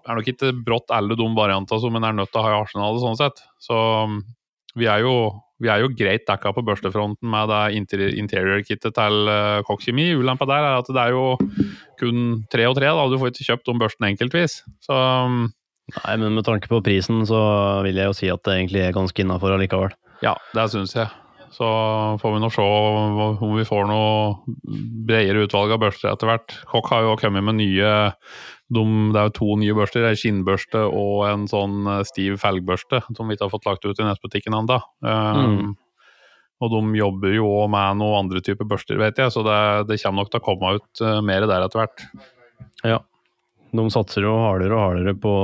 det 0.00 0.12
er 0.12 0.20
nok 0.20 0.30
ikke 0.32 0.52
brått 0.64 0.92
alle 0.96 1.16
de 1.16 1.28
variantene 1.36 1.84
som 1.84 1.96
en 1.96 2.08
er 2.08 2.16
nødt 2.16 2.32
til 2.32 2.40
å 2.40 2.44
ha 2.44 2.52
i 2.52 2.58
arsenalet, 2.58 3.04
sånn 3.04 3.20
sett. 3.20 3.44
Så 3.60 3.76
vi 4.78 4.90
er 4.90 5.04
jo 5.06 5.14
vi 5.60 5.68
er 5.68 5.82
jo 5.82 5.90
greit 5.92 6.24
dekka 6.24 6.54
på 6.56 6.64
børstefronten 6.64 7.28
med 7.28 7.50
det 7.52 7.76
interior-kittet 8.16 8.94
til 8.96 9.28
uh, 9.28 9.60
Koch 9.68 9.82
Kjemi. 9.84 10.06
Ulempa 10.16 10.46
der 10.48 10.64
er 10.64 10.78
at 10.78 10.88
det 10.88 11.02
er 11.02 11.12
jo 11.12 11.36
kun 12.00 12.46
tre 12.48 12.64
og 12.64 12.78
tre. 12.78 12.88
da, 12.88 13.08
Du 13.12 13.18
får 13.20 13.34
ikke 13.34 13.48
kjøpt 13.50 13.68
om 13.68 13.82
børsten 13.82 14.08
enkeltvis. 14.08 14.62
Så 14.80 14.96
um, 14.96 15.50
Nei, 15.90 16.14
men 16.22 16.36
med 16.38 16.46
tanke 16.46 16.70
på 16.70 16.80
prisen, 16.86 17.24
så 17.26 17.40
vil 17.84 17.98
jeg 17.98 18.08
jo 18.08 18.16
si 18.16 18.30
at 18.30 18.42
det 18.46 18.54
egentlig 18.56 18.84
er 18.86 18.94
ganske 18.94 19.24
innafor 19.24 19.56
allikevel. 19.56 19.92
Ja, 20.22 20.36
det 20.54 20.68
syns 20.72 20.94
jeg. 20.94 21.10
Så 21.50 21.66
får 22.22 22.34
vi 22.34 22.40
nå 22.42 22.48
se 22.54 22.62
om 22.62 23.56
vi 23.56 23.66
får 23.66 23.88
noe 23.90 24.54
bredere 25.06 25.44
utvalg 25.46 25.74
av 25.74 25.82
børster 25.82 26.12
etter 26.12 26.30
hvert. 26.30 26.54
Kokk 26.70 26.90
har 26.92 27.06
jo 27.06 27.16
kommet 27.18 27.46
med 27.46 27.58
nye 27.58 27.92
de, 28.70 28.82
Det 29.10 29.18
er 29.18 29.28
jo 29.28 29.34
to 29.34 29.56
nye 29.58 29.74
børster. 29.74 30.06
En 30.06 30.18
skinnbørste 30.18 30.84
og 30.86 31.24
en 31.26 31.48
sånn 31.50 31.88
eh, 31.90 32.04
stiv 32.06 32.38
felgbørste 32.38 33.02
som 33.08 33.26
vi 33.26 33.34
ikke 33.34 33.48
har 33.48 33.54
fått 33.56 33.66
lagt 33.66 33.86
ut 33.86 33.98
i 33.98 34.06
nettbutikken 34.06 34.54
ennå. 34.60 34.78
Um, 35.02 35.40
mm. 35.50 35.72
Og 36.62 36.74
de 36.76 37.00
jobber 37.00 37.34
jo 37.34 37.48
òg 37.64 37.70
med 37.72 37.98
noen 37.98 38.26
andre 38.26 38.42
typer 38.46 38.68
børster, 38.68 39.00
vet 39.00 39.18
jeg, 39.18 39.32
så 39.34 39.42
det, 39.42 39.60
det 39.88 39.98
kommer 40.02 40.22
nok 40.22 40.30
til 40.30 40.42
å 40.42 40.44
komme 40.44 40.74
ut 40.76 41.02
uh, 41.02 41.18
mer 41.24 41.48
der 41.50 41.64
etter 41.66 41.82
hvert. 41.82 42.04
Ja. 42.86 43.00
De 43.74 43.86
satser 43.90 44.26
jo 44.26 44.36
hardere 44.42 44.76
og 44.76 44.84
hardere 44.84 45.16
på, 45.18 45.34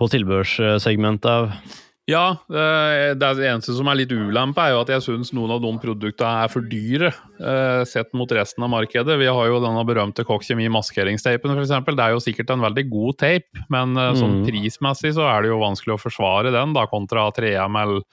på 0.00 0.08
tilbehørssegmentet. 0.12 1.80
Ja, 2.04 2.36
det 2.52 3.28
eneste 3.48 3.72
som 3.72 3.88
er 3.88 3.96
litt 3.96 4.10
ulempe, 4.12 4.60
er 4.60 4.74
jo 4.74 4.82
at 4.82 4.90
jeg 4.92 5.04
syns 5.06 5.30
noen 5.32 5.54
av 5.54 5.62
de 5.64 5.70
produktene 5.80 6.42
er 6.44 6.50
for 6.52 6.66
dyre 6.68 7.08
eh, 7.08 7.80
sett 7.88 8.10
mot 8.12 8.28
resten 8.36 8.66
av 8.66 8.72
markedet. 8.74 9.16
Vi 9.20 9.30
har 9.30 9.48
jo 9.48 9.62
denne 9.64 9.84
berømte 9.88 10.26
Kokk 10.28 10.44
Kjemi 10.44 10.68
maskeringsteipen 10.72 11.54
f.eks. 11.54 11.72
Det 11.72 12.04
er 12.04 12.12
jo 12.12 12.20
sikkert 12.20 12.52
en 12.52 12.66
veldig 12.66 12.84
god 12.90 13.20
tape, 13.24 13.64
men 13.72 13.96
eh, 13.96 14.12
sånn 14.20 14.42
mm. 14.42 14.44
prismessig 14.50 15.14
så 15.16 15.24
er 15.30 15.46
det 15.46 15.54
jo 15.54 15.62
vanskelig 15.64 15.96
å 15.96 16.02
forsvare 16.02 16.52
den 16.52 16.76
da, 16.76 16.84
kontra 16.92 17.30
3M 17.32 17.80
eller 17.80 18.04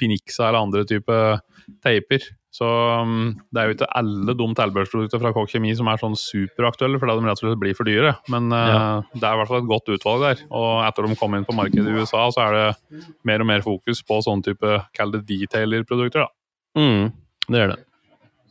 Finixa 0.00 0.48
eller 0.48 0.62
andre 0.64 0.86
typer 0.88 1.44
teiper. 1.84 2.24
Så 2.54 2.66
um, 3.02 3.32
det 3.50 3.60
er 3.60 3.66
jo 3.66 3.74
ikke 3.74 3.88
alle 3.98 4.34
de 4.38 4.46
tilbehørsprodukter 4.60 5.18
fra 5.18 5.32
Kokk 5.34 5.50
Kjemi 5.50 5.72
som 5.74 5.88
er 5.90 5.98
sånn 5.98 6.14
superaktuelle, 6.18 7.00
fordi 7.02 7.16
de 7.18 7.26
rett 7.26 7.40
og 7.40 7.48
slett 7.48 7.62
blir 7.62 7.74
for 7.74 7.90
dyre. 7.90 8.12
Men 8.30 8.46
uh, 8.54 8.68
ja. 8.70 8.84
det 9.10 9.26
er 9.26 9.34
i 9.34 9.40
hvert 9.40 9.50
fall 9.50 9.64
et 9.64 9.72
godt 9.72 9.90
utvalg 9.96 10.22
der. 10.22 10.44
Og 10.54 10.68
etter 10.86 11.08
de 11.08 11.18
kom 11.18 11.34
inn 11.34 11.48
på 11.48 11.56
markedet 11.58 11.90
i 11.90 11.98
USA, 11.98 12.28
så 12.34 12.44
er 12.46 12.58
det 12.58 13.02
mer 13.26 13.42
og 13.42 13.50
mer 13.50 13.66
fokus 13.66 14.04
på 14.06 14.20
sånn 14.22 14.44
type, 14.46 14.78
kall 14.94 15.16
det 15.16 15.24
detailer-produkter, 15.26 16.28
da. 16.28 16.30
Mm, 16.78 17.10
det 17.50 17.64
er 17.64 17.74
det. 17.74 17.80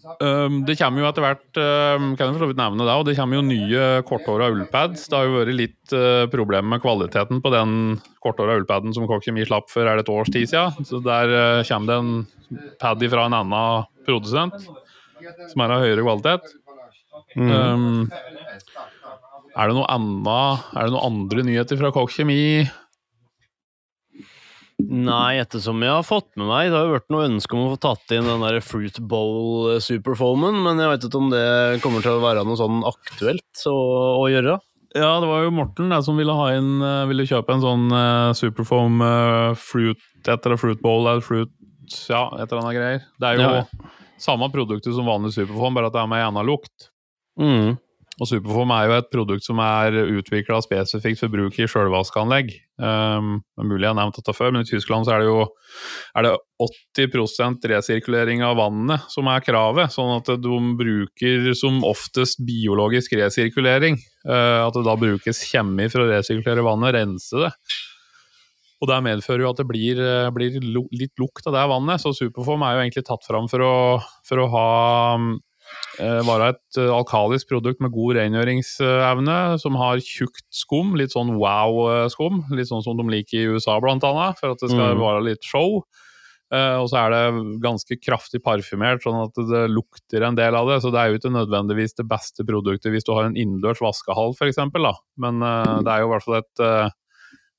Um, 0.04 0.64
det 0.68 0.76
kommer 0.80 1.00
jo 1.00 1.08
etter 1.08 1.24
hvert 1.24 1.60
um, 1.60 2.10
kan 2.20 2.28
jeg 2.34 2.40
for 2.42 2.56
nevne 2.58 2.84
det, 2.84 2.96
og 2.96 3.06
det 3.08 3.16
kommer 3.16 3.40
jo 3.40 3.46
nye 3.48 3.86
korthåra 4.08 4.50
ullpads. 4.52 5.06
Det 5.08 5.16
har 5.16 5.30
jo 5.30 5.38
vært 5.38 5.56
litt 5.56 5.96
uh, 5.96 6.26
problem 6.32 6.68
med 6.74 6.84
kvaliteten 6.84 7.40
på 7.44 7.52
den 7.54 7.78
korthåra 8.24 8.58
ullpaden 8.60 8.96
som 8.96 9.08
kokkjemi 9.08 9.48
slapp 9.48 9.72
for 9.72 9.88
er 9.88 10.00
det 10.00 10.06
et 10.06 10.12
års 10.12 10.32
tid 10.34 10.52
siden. 10.52 10.88
Så 10.90 11.00
der 11.06 11.32
uh, 11.32 11.64
kommer 11.70 11.88
det 11.88 12.00
en 12.02 12.68
pad 12.84 13.08
fra 13.16 13.30
en 13.30 13.38
annen 13.40 13.90
produsent 14.04 14.68
som 15.50 15.64
er 15.64 15.78
av 15.78 15.86
høyere 15.86 16.04
kvalitet. 16.04 16.54
Mm. 17.40 17.50
Um, 17.50 18.12
er 19.54 19.70
det 19.70 19.78
noe 19.78 19.90
annet, 19.94 20.70
er 20.74 20.88
det 20.88 20.96
noen 20.96 21.12
andre 21.14 21.46
nyheter 21.48 21.80
fra 21.80 21.94
Kokk 21.96 22.12
Kjemi? 22.12 22.66
Nei, 24.84 25.40
ettersom 25.42 25.84
jeg 25.86 25.94
har 25.94 26.06
fått 26.06 26.30
med 26.40 26.48
meg 26.50 26.70
Det 26.72 26.78
har 26.78 26.88
jo 26.90 26.96
vært 26.98 27.12
noe 27.14 27.28
ønske 27.30 27.56
om 27.56 27.66
å 27.66 27.72
få 27.76 27.80
tatt 27.86 28.14
inn 28.16 28.28
den 28.28 28.44
der 28.44 28.60
Fruit 28.66 29.00
Bowl 29.00 29.72
eh, 29.76 29.90
men 30.58 30.82
jeg 30.82 30.92
vet 30.92 31.08
ikke 31.08 31.22
om 31.22 31.32
det 31.32 31.48
kommer 31.84 32.04
til 32.04 32.18
å 32.18 32.24
være 32.24 32.44
noe 32.48 32.60
sånn 32.60 32.82
aktuelt 32.88 33.66
å, 33.70 33.78
å 34.24 34.26
gjøre. 34.32 34.58
Ja, 34.94 35.20
det 35.22 35.30
var 35.30 35.42
jo 35.42 35.54
Morten 35.54 35.90
der, 35.90 36.04
som 36.06 36.20
ville, 36.22 36.36
ha 36.38 36.52
inn, 36.54 36.76
eh, 36.86 37.06
ville 37.10 37.26
kjøpe 37.26 37.56
en 37.56 37.64
sånn 37.64 37.88
uh, 37.90 38.34
Superfoam 38.38 39.02
uh, 39.02 39.54
fruit 39.58 40.30
etter 40.30 40.58
Fruit 40.62 40.82
Bowl 40.84 41.08
eller 41.08 41.24
Fruit 41.26 41.50
Ja, 42.10 42.28
et 42.38 42.46
eller 42.52 42.62
annet 42.62 42.78
greier. 42.78 43.08
Det 43.18 43.30
er 43.30 43.42
jo 43.42 43.48
ja. 43.58 43.94
samme 44.22 44.52
produktet 44.54 44.94
som 44.94 45.10
vanlig 45.10 45.34
Superfoam, 45.34 45.74
bare 45.78 45.90
at 45.90 45.98
det 45.98 46.04
er 46.04 46.12
med 46.12 46.22
en 46.22 46.30
annen 46.34 46.52
lukt. 46.52 46.92
Mm. 47.42 47.74
Og 48.22 48.30
Superform 48.30 48.70
er 48.76 48.86
jo 48.86 48.96
et 49.00 49.08
produkt 49.10 49.46
som 49.46 49.58
er 49.64 49.96
utvikla 50.04 50.60
spesifikt 50.62 51.24
for 51.24 51.34
bruk 51.34 51.56
i 51.58 51.66
sjølvaskeanlegg. 51.70 52.52
Um, 52.78 53.40
mulig 53.58 53.88
jeg 53.88 53.90
har 53.90 53.98
nevnt 53.98 54.20
dette 54.20 54.36
før, 54.38 54.52
men 54.54 54.62
i 54.62 54.70
Tyskland 54.70 55.08
så 55.08 55.16
er 55.16 55.24
det 55.24 55.32
jo 55.32 55.40
er 56.14 56.28
det 56.28 56.34
80% 57.02 57.66
resirkulering 57.72 58.44
av 58.46 58.60
vannet 58.60 59.08
som 59.10 59.30
er 59.34 59.42
kravet. 59.46 59.96
Sånn 59.96 60.12
at 60.20 60.30
de 60.44 60.60
bruker 60.78 61.50
som 61.58 61.80
oftest 61.88 62.44
biologisk 62.46 63.16
resirkulering. 63.18 63.98
Uh, 64.28 64.62
at 64.68 64.78
det 64.78 64.86
da 64.86 64.94
brukes 65.00 65.42
kjemi 65.50 65.90
for 65.90 66.06
å 66.06 66.12
resirkulere 66.12 66.66
vannet, 66.66 66.94
rense 67.00 67.42
det. 67.48 67.50
Og 68.84 68.92
Det 68.92 69.00
medfører 69.00 69.46
jo 69.46 69.50
at 69.54 69.62
det 69.62 69.66
blir, 69.66 70.00
blir 70.36 70.60
litt 70.60 71.14
lukt 71.18 71.46
av 71.48 71.56
det 71.56 71.66
vannet. 71.72 72.04
Så 72.04 72.12
Superform 72.14 72.66
er 72.68 72.76
jo 72.76 72.84
egentlig 72.84 73.06
tatt 73.08 73.26
fram 73.26 73.48
for 73.50 73.64
å, 73.64 73.74
for 74.28 74.44
å 74.44 74.48
ha 74.52 74.70
Eh, 75.28 75.53
være 76.00 76.54
et 76.54 76.80
eh, 76.82 76.92
alkalisk 76.94 77.52
produkt 77.52 77.84
med 77.84 77.94
god 77.94 78.18
rengjøringsevne, 78.18 79.38
som 79.62 79.78
har 79.80 80.02
tjukt 80.04 80.46
skum, 80.54 80.96
litt 81.00 81.14
sånn 81.14 81.36
wow-skum. 81.42 82.46
Litt 82.58 82.72
sånn 82.72 82.86
som 82.86 82.98
de 83.00 83.06
liker 83.12 83.40
i 83.42 83.52
USA, 83.54 83.78
blant 83.84 84.06
annet, 84.08 84.40
for 84.40 84.56
at 84.56 84.64
det 84.64 84.72
skal 84.72 84.98
mm. 84.98 85.04
være 85.04 85.28
litt 85.30 85.46
show. 85.48 85.84
Og 86.54 86.86
så 86.86 87.00
er 87.00 87.10
det 87.10 87.46
ganske 87.64 87.96
kraftig 87.98 88.38
parfymert, 88.46 89.02
sånn 89.02 89.24
at 89.24 89.40
det 89.50 89.64
lukter 89.74 90.22
en 90.22 90.36
del 90.38 90.54
av 90.54 90.68
det. 90.70 90.76
Så 90.84 90.92
det 90.94 91.00
er 91.02 91.10
jo 91.10 91.18
ikke 91.18 91.32
nødvendigvis 91.34 91.98
det 91.98 92.06
beste 92.06 92.46
produktet 92.46 92.94
hvis 92.94 93.08
du 93.08 93.10
har 93.16 93.26
en 93.26 93.34
innendørs 93.40 93.82
vaskehall, 93.82 94.36
f.eks. 94.38 94.60
Men 95.18 95.42
uh, 95.42 95.80
det 95.82 95.90
er 95.90 96.04
jo 96.04 96.12
i 96.12 96.14
hvert 96.14 96.28
fall 96.28 96.38
et 96.44 96.64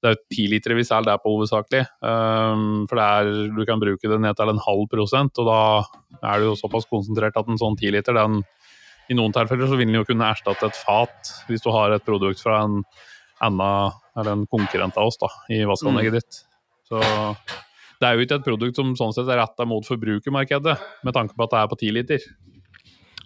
det 0.04 0.10
er 0.12 0.20
ti 0.28 0.44
liter 0.52 0.74
vi 0.76 0.84
selger 0.84 1.14
der 1.14 1.20
på 1.22 1.32
hovedsakelig. 1.32 1.80
Um, 2.04 2.84
for 2.90 3.00
er, 3.00 3.30
du 3.56 3.62
kan 3.64 3.80
bruke 3.80 4.10
det 4.10 4.18
ned 4.20 4.36
til 4.36 4.52
en 4.52 4.60
halv 4.60 4.84
prosent, 4.92 5.40
og 5.40 5.48
da 5.48 5.60
er 6.20 6.42
det 6.42 6.50
jo 6.50 6.58
såpass 6.60 6.88
konsentrert 6.90 7.38
at 7.40 7.48
en 7.48 7.60
sånn 7.60 7.78
ti 7.80 7.88
liter, 7.94 8.16
den 8.16 8.42
i 9.08 9.16
noen 9.16 9.32
tilfeller 9.36 9.68
så 9.68 9.76
vil 9.76 9.88
den 9.88 9.98
jo 9.98 10.06
kunne 10.08 10.30
erstatte 10.32 10.68
et 10.70 10.78
fat 10.80 11.32
hvis 11.48 11.64
du 11.64 11.68
har 11.74 11.92
et 11.92 12.04
produkt 12.04 12.40
fra 12.40 12.62
en 12.64 12.78
annen, 13.44 13.96
eller 14.16 14.32
en 14.32 14.46
konkurrent 14.48 14.96
av 15.00 15.10
oss 15.10 15.20
da, 15.20 15.28
i 15.52 15.64
vaskeanlegget 15.68 16.14
mm. 16.14 16.20
ditt. 16.20 16.40
Så 16.88 17.00
det 18.00 18.08
er 18.08 18.16
jo 18.16 18.24
ikke 18.24 18.38
et 18.40 18.46
produkt 18.46 18.80
som 18.80 18.94
sånn 18.98 19.12
sett 19.16 19.28
er 19.32 19.40
retta 19.40 19.66
mot 19.68 19.84
forbrukermarkedet, 19.88 20.76
med 21.04 21.16
tanke 21.16 21.36
på 21.36 21.46
at 21.46 21.54
det 21.54 21.60
er 21.60 21.70
på 21.72 21.80
ti 21.80 21.92
liter. 21.96 22.26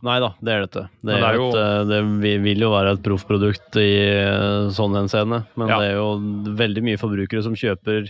Nei 0.07 0.19
da, 0.23 0.29
det 0.39 0.53
er 0.53 0.61
det 0.63 0.69
ikke. 0.69 0.85
Det, 1.03 1.15
det, 1.15 1.31
jo... 1.35 1.47
Eh, 1.59 1.81
det, 1.89 2.37
vil 2.45 2.63
jo 2.63 2.71
være 2.71 2.93
et 2.95 3.01
proffprodukt 3.03 3.79
i 3.83 3.89
eh, 4.05 4.69
sånn 4.75 4.95
henseende, 4.95 5.41
men 5.59 5.73
ja. 5.73 5.79
det 5.81 5.89
er 5.89 5.99
jo 5.99 6.53
veldig 6.61 6.85
mye 6.87 7.01
forbrukere 7.01 7.43
som 7.47 7.57
kjøper 7.59 8.07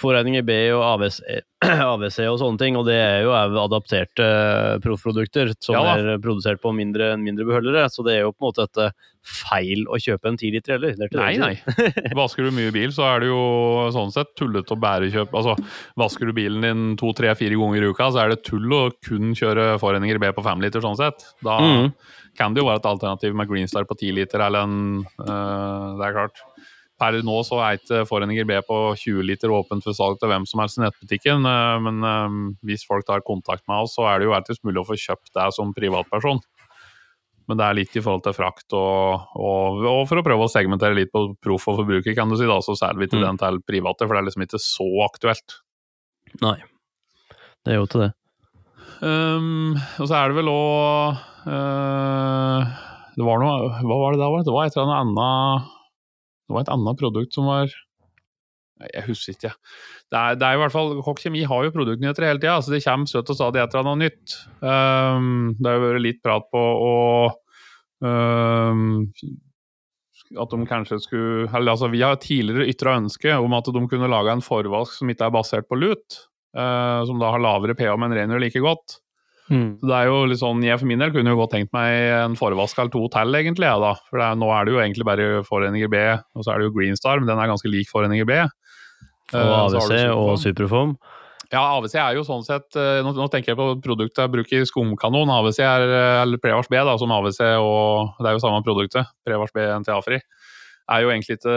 forregninger 0.00 0.46
B 0.46 0.56
og 0.76 0.84
AVC, 0.94 1.20
AVC, 1.92 2.20
og 2.30 2.40
sånne 2.40 2.62
ting, 2.62 2.78
og 2.80 2.88
det 2.88 2.96
er 3.02 3.26
jo 3.26 3.34
adapterte 3.36 4.30
proffprodukter 4.84 5.52
som 5.58 5.76
ja, 5.76 5.98
er 5.98 6.22
produsert 6.24 6.62
på 6.64 6.72
mindre, 6.76 7.12
mindre 7.20 7.48
beholdere, 7.48 7.84
så 7.92 8.06
det 8.06 8.16
er 8.16 8.24
jo 8.24 8.32
på 8.32 8.40
en 8.40 8.48
måte 8.48 8.68
et 8.70 8.96
feil 9.26 9.84
å 9.90 9.98
kjøpe 10.00 10.30
en 10.30 10.38
10 10.38 10.54
liter 10.54 10.76
heller. 10.76 11.08
nei, 11.18 11.34
nei. 11.40 11.54
Vasker 12.20 12.46
du 12.46 12.54
mye 12.54 12.72
bil, 12.74 12.92
så 12.94 13.06
er 13.08 13.24
det 13.24 13.30
jo 13.30 13.40
sånn 13.94 14.14
sett 14.14 14.32
tullete 14.38 14.76
å 14.76 14.80
bære 14.80 15.10
kjøp. 15.14 15.34
Altså, 15.36 15.56
vasker 15.98 16.30
du 16.30 16.36
bilen 16.36 16.64
din 16.64 16.84
to, 17.00 17.12
tre, 17.16 17.32
fire 17.38 17.58
ganger 17.58 17.86
i 17.86 17.90
uka, 17.90 18.10
så 18.12 18.22
er 18.22 18.32
det 18.32 18.44
tull 18.46 18.70
å 18.72 18.84
kun 19.04 19.34
kjøre 19.36 19.74
Foreninger 19.82 20.20
B 20.22 20.30
på 20.36 20.46
fem 20.46 20.62
liter, 20.62 20.84
sånn 20.84 20.98
sett. 21.00 21.26
Da 21.44 21.58
mm. 21.58 21.90
kan 22.38 22.54
det 22.54 22.62
jo 22.62 22.70
være 22.70 22.82
et 22.84 22.90
alternativ 22.92 23.36
med 23.36 23.50
Greenstar 23.50 23.88
på 23.88 23.98
10 23.98 24.16
liter, 24.20 24.46
eller 24.46 24.66
en 24.66 24.80
øh, 25.02 25.86
Det 25.98 26.08
er 26.08 26.18
klart. 26.20 26.42
Per 26.96 27.18
nå 27.28 27.40
så 27.44 27.58
er 27.60 27.76
ikke 27.76 28.06
Foreninger 28.08 28.46
B 28.48 28.56
på 28.64 28.76
20 28.96 29.26
liter 29.28 29.52
åpent 29.52 29.84
for 29.84 29.96
salg 29.96 30.16
til 30.20 30.30
hvem 30.32 30.46
som 30.48 30.62
helst 30.62 30.78
i 30.78 30.84
nettbutikken, 30.86 31.44
øh, 31.44 31.78
men 31.84 32.10
øh, 32.12 32.38
hvis 32.68 32.86
folk 32.88 33.04
tar 33.08 33.26
kontakt 33.26 33.66
med 33.66 33.84
oss, 33.84 33.98
så 33.98 34.06
er 34.08 34.20
det 34.20 34.30
jo 34.30 34.36
alltids 34.38 34.62
mulig 34.64 34.80
å 34.80 34.88
få 34.88 34.96
kjøpt 35.02 35.34
det 35.36 35.50
som 35.58 35.74
privatperson. 35.76 36.40
Men 37.46 37.60
det 37.60 37.66
er 37.66 37.76
litt 37.78 37.94
i 37.94 38.02
forhold 38.02 38.24
til 38.26 38.34
frakt 38.34 38.74
og, 38.74 39.26
og, 39.38 39.84
og 39.86 40.00
for 40.10 40.18
å 40.18 40.24
prøve 40.26 40.46
å 40.48 40.50
segmentere 40.50 40.98
litt 40.98 41.12
på 41.14 41.28
proff 41.42 41.68
og 41.70 41.80
forbruker, 41.82 42.16
kan 42.18 42.30
du 42.30 42.38
si. 42.38 42.48
da, 42.48 42.58
Så 42.64 42.74
vi 42.98 43.06
til 43.06 43.22
mm. 43.22 43.26
den 43.28 43.40
til 43.42 43.60
private, 43.62 44.06
for 44.06 44.16
det 44.16 44.22
er 44.22 44.28
liksom 44.28 44.46
ikke 44.46 44.62
så 44.62 44.88
aktuelt. 45.06 45.60
Nei, 46.42 46.56
det 47.64 47.74
er 47.74 47.80
jo 47.80 47.86
til 47.90 48.06
det. 48.06 48.12
Um, 48.96 49.76
og 50.00 50.08
så 50.08 50.16
er 50.18 50.32
det 50.32 50.38
vel 50.38 50.48
òg 50.48 51.18
uh, 51.44 52.76
Det 53.12 53.26
var 53.26 53.42
noe 53.42 53.82
Hva 53.84 53.98
var 54.00 54.14
det 54.14 54.22
da? 54.22 54.30
Det 54.40 54.54
var 54.54 54.70
et 54.70 54.78
eller 54.78 54.92
annet 54.96 55.66
Det 56.48 56.56
var 56.56 56.64
et 56.64 56.72
annet 56.72 57.00
produkt 57.02 57.36
som 57.36 57.50
var 57.50 57.68
jeg 58.84 59.06
husker 59.06 59.36
ikke. 59.36 59.52
Det 60.12 60.18
er, 60.18 60.36
det 60.36 60.46
er 60.46 60.56
i 60.56 60.60
hvert 60.60 60.74
fall, 60.74 60.92
Kokk 61.04 61.22
Kjemi 61.22 61.46
har 61.48 61.64
jo 61.64 61.72
produktnyheter 61.74 62.26
hele 62.28 62.42
tida. 62.42 62.58
Altså 62.58 62.74
det 62.74 62.82
kommer 62.84 63.08
støtt 63.10 63.32
og 63.32 63.38
stadig 63.38 63.62
et 63.62 63.72
eller 63.74 63.88
annet 63.92 64.04
nytt. 64.04 64.36
Um, 64.60 65.56
det 65.56 65.70
har 65.70 65.78
jo 65.78 65.84
vært 65.86 66.04
litt 66.04 66.20
prat 66.24 66.46
på 66.52 66.60
å 66.60 66.92
um, 68.04 68.84
At 70.36 70.52
de 70.52 70.68
kanskje 70.68 71.00
skulle 71.04 71.48
eller 71.48 71.72
altså 71.72 71.88
Vi 71.92 72.04
har 72.04 72.20
tidligere 72.20 72.68
ytra 72.68 72.98
ønske 73.00 73.38
om 73.40 73.56
at 73.56 73.72
de 73.72 73.84
kunne 73.88 74.12
lage 74.12 74.36
en 74.36 74.44
forvask 74.44 74.98
som 74.98 75.12
ikke 75.12 75.30
er 75.30 75.36
basert 75.38 75.70
på 75.70 75.80
lut. 75.80 76.20
Uh, 76.56 77.00
som 77.08 77.18
da 77.20 77.32
har 77.32 77.42
lavere 77.42 77.76
pH, 77.76 77.96
men 78.00 78.14
rengjør 78.16 78.44
like 78.44 78.64
godt. 78.64 79.00
Mm. 79.46 79.76
Så 79.78 79.86
det 79.86 79.94
er 79.94 80.08
jo 80.08 80.22
litt 80.26 80.40
sånn, 80.40 80.62
Jeg 80.66 80.80
for 80.80 80.90
min 80.90 81.02
del 81.02 81.12
kunne 81.14 81.30
jo 81.30 81.38
godt 81.38 81.52
tenkt 81.54 81.74
meg 81.76 81.92
en 82.16 82.34
forvask 82.38 82.78
eller 82.80 82.92
to 82.92 83.04
til, 83.12 83.36
egentlig. 83.38 83.68
Ja, 83.68 83.78
da. 83.82 83.92
For 84.10 84.22
er, 84.22 84.38
nå 84.38 84.48
er 84.52 84.66
det 84.66 84.74
jo 84.74 84.80
egentlig 84.82 85.06
bare 85.06 85.26
Foreninger 85.46 85.90
B, 85.92 86.02
og 86.34 86.44
så 86.44 86.52
er 86.52 86.60
det 86.60 86.68
jo 86.68 86.74
Greenstar, 86.74 87.20
men 87.20 87.30
den 87.30 87.40
er 87.40 87.52
ganske 87.52 87.70
lik 87.70 87.92
Foreninger 87.92 88.26
B. 88.28 88.40
Og 89.34 89.52
AWC 89.58 89.94
og 90.12 90.34
Superform. 90.42 90.96
Ja, 91.52 91.62
AWC 91.76 91.94
er 92.02 92.16
jo 92.18 92.24
sånn 92.26 92.42
sett 92.42 92.74
Nå, 92.74 93.12
nå 93.14 93.28
tenker 93.30 93.52
jeg 93.52 93.58
på 93.58 93.68
produktet 93.82 94.24
jeg 94.24 94.32
bruker 94.32 94.66
skumkanon. 94.66 95.30
AWC 95.30 95.60
er 95.62 95.84
eller 96.24 96.42
Prevars 96.42 96.70
B, 96.70 96.78
da, 96.78 96.96
som 96.98 97.12
AWC 97.14 97.40
og 97.62 98.18
Det 98.18 98.30
er 98.30 98.36
jo 98.36 98.42
samme 98.42 98.64
produktet. 98.66 99.12
Prevars 99.26 99.54
B 99.54 99.62
NTA-fri. 99.62 100.18
Er 100.86 101.02
jo 101.02 101.10
egentlig 101.10 101.38
ikke 101.38 101.54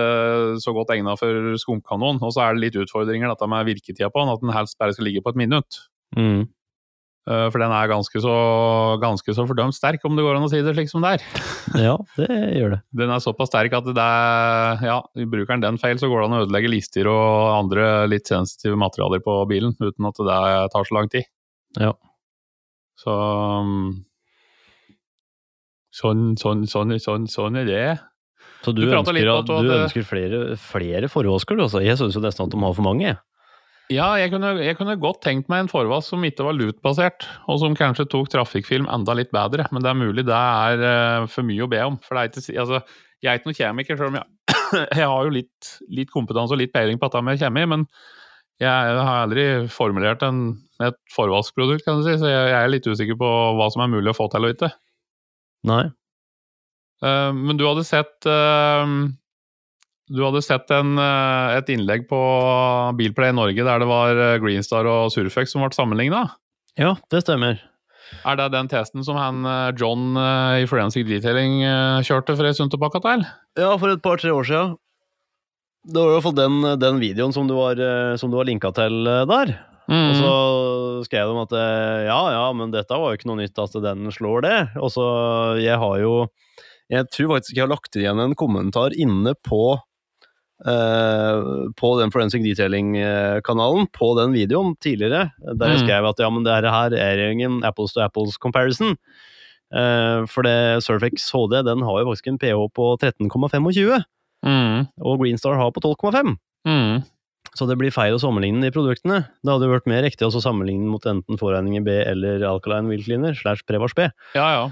så 0.61 0.73
godt 0.73 0.93
egna 0.95 1.15
for 1.17 1.57
skumkanon. 1.61 2.21
Og 2.25 2.33
så 2.33 2.45
er 2.45 2.55
det 2.55 2.63
litt 2.65 2.79
utfordringer 2.81 3.29
dette 3.29 3.49
med 3.49 3.67
virketida 3.69 4.09
på 4.13 4.23
den, 4.23 4.33
at 4.33 4.45
den 4.45 4.53
helst 4.55 4.77
bare 4.81 4.95
skal 4.95 5.09
ligge 5.09 5.25
på 5.25 5.33
et 5.33 5.41
minutt. 5.41 5.83
Mm. 6.17 6.47
Eh, 7.29 7.45
for 7.53 7.61
den 7.61 7.73
er 7.75 7.89
ganske 7.91 8.21
så, 8.23 8.35
ganske 9.01 9.35
så 9.37 9.45
fordømt 9.45 9.77
sterk, 9.77 10.01
om 10.07 10.17
det 10.17 10.25
går 10.25 10.39
an 10.39 10.47
å 10.47 10.49
si 10.49 10.63
det 10.65 10.73
slik 10.73 10.89
som 10.89 11.05
det 11.05 11.17
er. 11.17 11.25
ja, 11.87 11.95
det 12.17 12.29
gjør 12.57 12.73
det. 12.73 12.81
Den 13.03 13.13
er 13.13 13.21
såpass 13.21 13.51
sterk 13.51 13.75
at 13.77 13.89
det 13.93 14.05
er, 14.05 14.83
ja, 14.89 14.99
bruker 15.29 15.53
den 15.53 15.65
den 15.67 15.81
feil, 15.81 16.01
så 16.01 16.09
går 16.09 16.23
det 16.23 16.29
an 16.29 16.37
å 16.39 16.43
ødelegge 16.47 16.73
lister 16.73 17.09
og 17.11 17.53
andre 17.53 17.89
litt 18.09 18.29
sensitive 18.29 18.79
materialer 18.81 19.21
på 19.25 19.39
bilen, 19.51 19.77
uten 19.77 20.09
at 20.09 20.21
det 20.25 20.43
tar 20.73 20.89
så 20.89 20.97
lang 20.97 21.11
tid. 21.13 21.29
Ja. 21.77 21.93
Så 22.99 23.15
Sånn, 25.99 26.35
sånn, 26.37 26.67
sånn, 26.69 26.93
sånn, 27.01 27.25
sånn 27.27 27.57
er 27.59 27.65
det. 27.65 27.85
Så 28.61 28.71
du, 28.75 28.83
du 28.85 28.91
ønsker, 28.93 29.29
at, 29.31 29.47
du 29.49 29.71
ønsker 29.73 30.05
flere, 30.05 30.39
flere 30.61 31.09
du 31.09 31.29
Altså. 31.33 31.81
Jeg 31.81 31.97
syns 31.97 32.15
jo 32.15 32.21
nesten 32.21 32.45
at 32.45 32.53
de 32.53 32.59
har 32.61 32.75
for 32.77 32.85
mange. 32.85 33.15
Ja, 33.89 34.11
jeg 34.21 34.29
kunne, 34.29 34.51
jeg 34.61 34.77
kunne, 34.77 34.93
godt 35.01 35.23
tenkt 35.25 35.47
meg 35.49 35.63
en 35.63 35.71
forvass 35.71 36.11
som 36.11 36.21
ikke 36.25 36.45
var 36.45 36.53
lutbasert, 36.53 37.25
og 37.49 37.57
som 37.63 37.77
kanskje 37.77 38.05
tok 38.11 38.27
trafikkfilm 38.29 38.85
enda 38.85 39.15
litt 39.17 39.31
bedre, 39.33 39.65
men 39.73 39.81
det 39.81 39.89
er 39.89 39.97
mulig 39.97 40.25
det 40.27 40.35
er 40.35 40.83
uh, 40.83 41.29
for 41.31 41.47
mye 41.47 41.65
å 41.65 41.69
be 41.71 41.79
om. 41.87 41.97
For 42.05 42.13
det 42.13 42.21
er 42.21 42.29
ikke, 42.29 42.59
altså, 42.61 42.81
jeg 43.17 43.31
er 43.31 43.39
ikke 43.39 43.49
noen 43.49 43.57
kjemiker, 43.57 43.97
selv 43.97 44.11
om 44.11 44.19
jeg, 44.19 44.27
jeg 45.01 45.09
har 45.09 45.25
jo 45.25 45.33
litt, 45.33 45.71
litt, 45.89 46.11
kompetanse 46.13 46.53
og 46.53 46.61
litt 46.61 46.73
peiling 46.75 47.01
på 47.01 47.09
dette 47.09 47.23
med 47.25 47.41
kjemi, 47.41 47.65
men 47.73 47.87
jeg 48.61 48.99
har 48.99 49.23
aldri 49.23 49.47
formulert 49.73 50.21
en, 50.27 50.43
et 50.85 50.99
forvaskprodukt, 51.15 51.81
kan 51.87 51.97
du 51.97 52.05
si, 52.05 52.13
så 52.21 52.29
jeg, 52.29 52.45
jeg, 52.51 52.59
er 52.59 52.69
litt 52.69 52.91
usikker 52.91 53.17
på 53.17 53.31
hva 53.57 53.71
som 53.73 53.87
er 53.87 53.93
mulig 53.95 54.13
å 54.13 54.19
få 54.19 54.29
til 54.29 54.45
og 54.45 54.53
ikke. 54.53 54.69
Nei. 55.65 55.87
Uh, 57.01 57.33
men 57.33 57.57
du 57.57 57.65
hadde 57.65 57.87
sett 57.89 58.29
uh, 58.29 58.85
du 60.09 60.23
hadde 60.25 60.41
sett 60.41 60.71
en, 60.73 60.97
eh, 60.97 61.55
et 61.59 61.69
innlegg 61.69 62.07
på 62.09 62.19
Bilplay 62.97 63.33
Norge 63.35 63.65
der 63.65 63.81
det 63.81 63.89
var 63.89 64.17
eh, 64.17 64.37
Greenstar 64.41 64.87
og 64.89 65.11
Surfex 65.13 65.53
som 65.53 65.61
ble 65.61 65.75
sammenligna? 65.75 66.25
Ja, 66.79 66.95
det 67.13 67.23
stemmer. 67.25 67.61
Er 68.25 68.37
det 68.39 68.47
den 68.55 68.69
testen 68.71 69.05
som 69.05 69.19
han 69.21 69.45
eh, 69.45 69.71
John 69.77 70.17
i 70.17 70.65
Forensic 70.69 71.05
Detailing 71.09 71.61
kjørte 72.05 72.33
for 72.33 72.49
ei 72.49 72.55
stund 72.57 72.73
tilbake 72.73 73.01
til? 73.05 73.25
Ja, 73.59 73.75
for 73.77 73.93
et 73.93 74.01
par-tre 74.05 74.33
år 74.33 74.49
siden. 74.49 74.77
Det 75.89 75.95
var 75.95 76.09
i 76.09 76.15
hvert 76.17 76.25
fall 76.25 76.39
den, 76.39 76.61
den 76.81 77.01
videoen 77.01 77.33
som 77.33 77.47
du 77.47 77.53
var, 77.55 77.79
som 78.19 78.31
du 78.31 78.35
var 78.35 78.49
linka 78.49 78.71
til 78.75 79.05
der. 79.05 79.53
Mm. 79.89 80.09
Og 80.09 80.17
så 80.19 80.33
skrev 81.07 81.31
de 81.31 81.43
at 81.45 81.53
ja, 82.05 82.17
ja, 82.35 82.41
men 82.53 82.73
dette 82.73 82.97
var 82.99 83.13
jo 83.13 83.17
ikke 83.17 83.29
noe 83.29 83.39
nytt 83.39 83.61
at 83.61 83.77
den 83.85 84.09
slår 84.13 84.43
det. 84.45 84.57
Og 84.81 84.91
så 84.93 85.05
Jeg 85.61 85.79
har 85.81 85.95
jo 86.01 86.27
Jeg 86.91 87.07
tror 87.13 87.31
faktisk 87.37 87.55
jeg 87.55 87.63
har 87.63 87.71
lagt 87.71 87.95
igjen 87.95 88.19
en 88.21 88.35
kommentar 88.37 88.93
inne 88.97 89.33
på 89.45 89.79
Uh, 90.59 91.69
på 91.79 91.93
den 92.01 92.11
Forensic 92.11 92.43
Detailing-kanalen, 92.43 93.87
på 93.95 94.09
den 94.17 94.33
videoen 94.35 94.73
tidligere, 94.83 95.29
der 95.39 95.71
jeg 95.71 95.79
mm. 95.79 95.83
skrev 95.85 96.07
at 96.09 96.19
ja, 96.19 96.27
men 96.35 96.43
det 96.43 96.57
her 96.67 96.95
er 96.99 97.21
ingen 97.29 97.61
apples 97.63 97.95
to 97.95 98.03
apples 98.03 98.35
comparison. 98.37 98.97
Uh, 99.71 100.25
for 100.27 100.43
det 100.43 100.81
Surfex 100.83 101.29
HD 101.31 101.61
den 101.63 101.85
har 101.85 102.01
jo 102.01 102.09
faktisk 102.09 102.27
en 102.27 102.41
PH 102.41 102.65
på 102.75 102.89
13,25, 103.05 104.03
mm. 104.43 104.75
og 104.99 105.23
Greenstar 105.23 105.55
har 105.61 105.71
på 105.71 105.83
12,5. 105.85 106.35
Mm. 106.67 107.07
Så 107.57 107.65
det 107.69 107.79
blir 107.79 107.93
feil 107.93 108.13
å 108.15 108.21
sammenligne 108.21 108.61
de 108.65 108.73
produktene. 108.73 109.23
Det 109.41 109.51
hadde 109.51 109.67
jo 109.67 109.73
vært 109.73 109.87
mer 109.89 110.03
riktig 110.05 110.27
å 110.27 110.43
sammenligne 110.43 110.89
mot 110.91 111.05
enten 111.09 111.39
Foregninger 111.39 111.85
B 111.85 111.95
eller 112.03 112.43
Alkaline 112.47 112.91
Wheel 112.91 113.05
Cleaner 113.07 113.37
slash 113.37 113.65
Prevars 113.67 113.95
B. 113.97 114.09
Ja, 114.35 114.47
ja. 114.53 114.67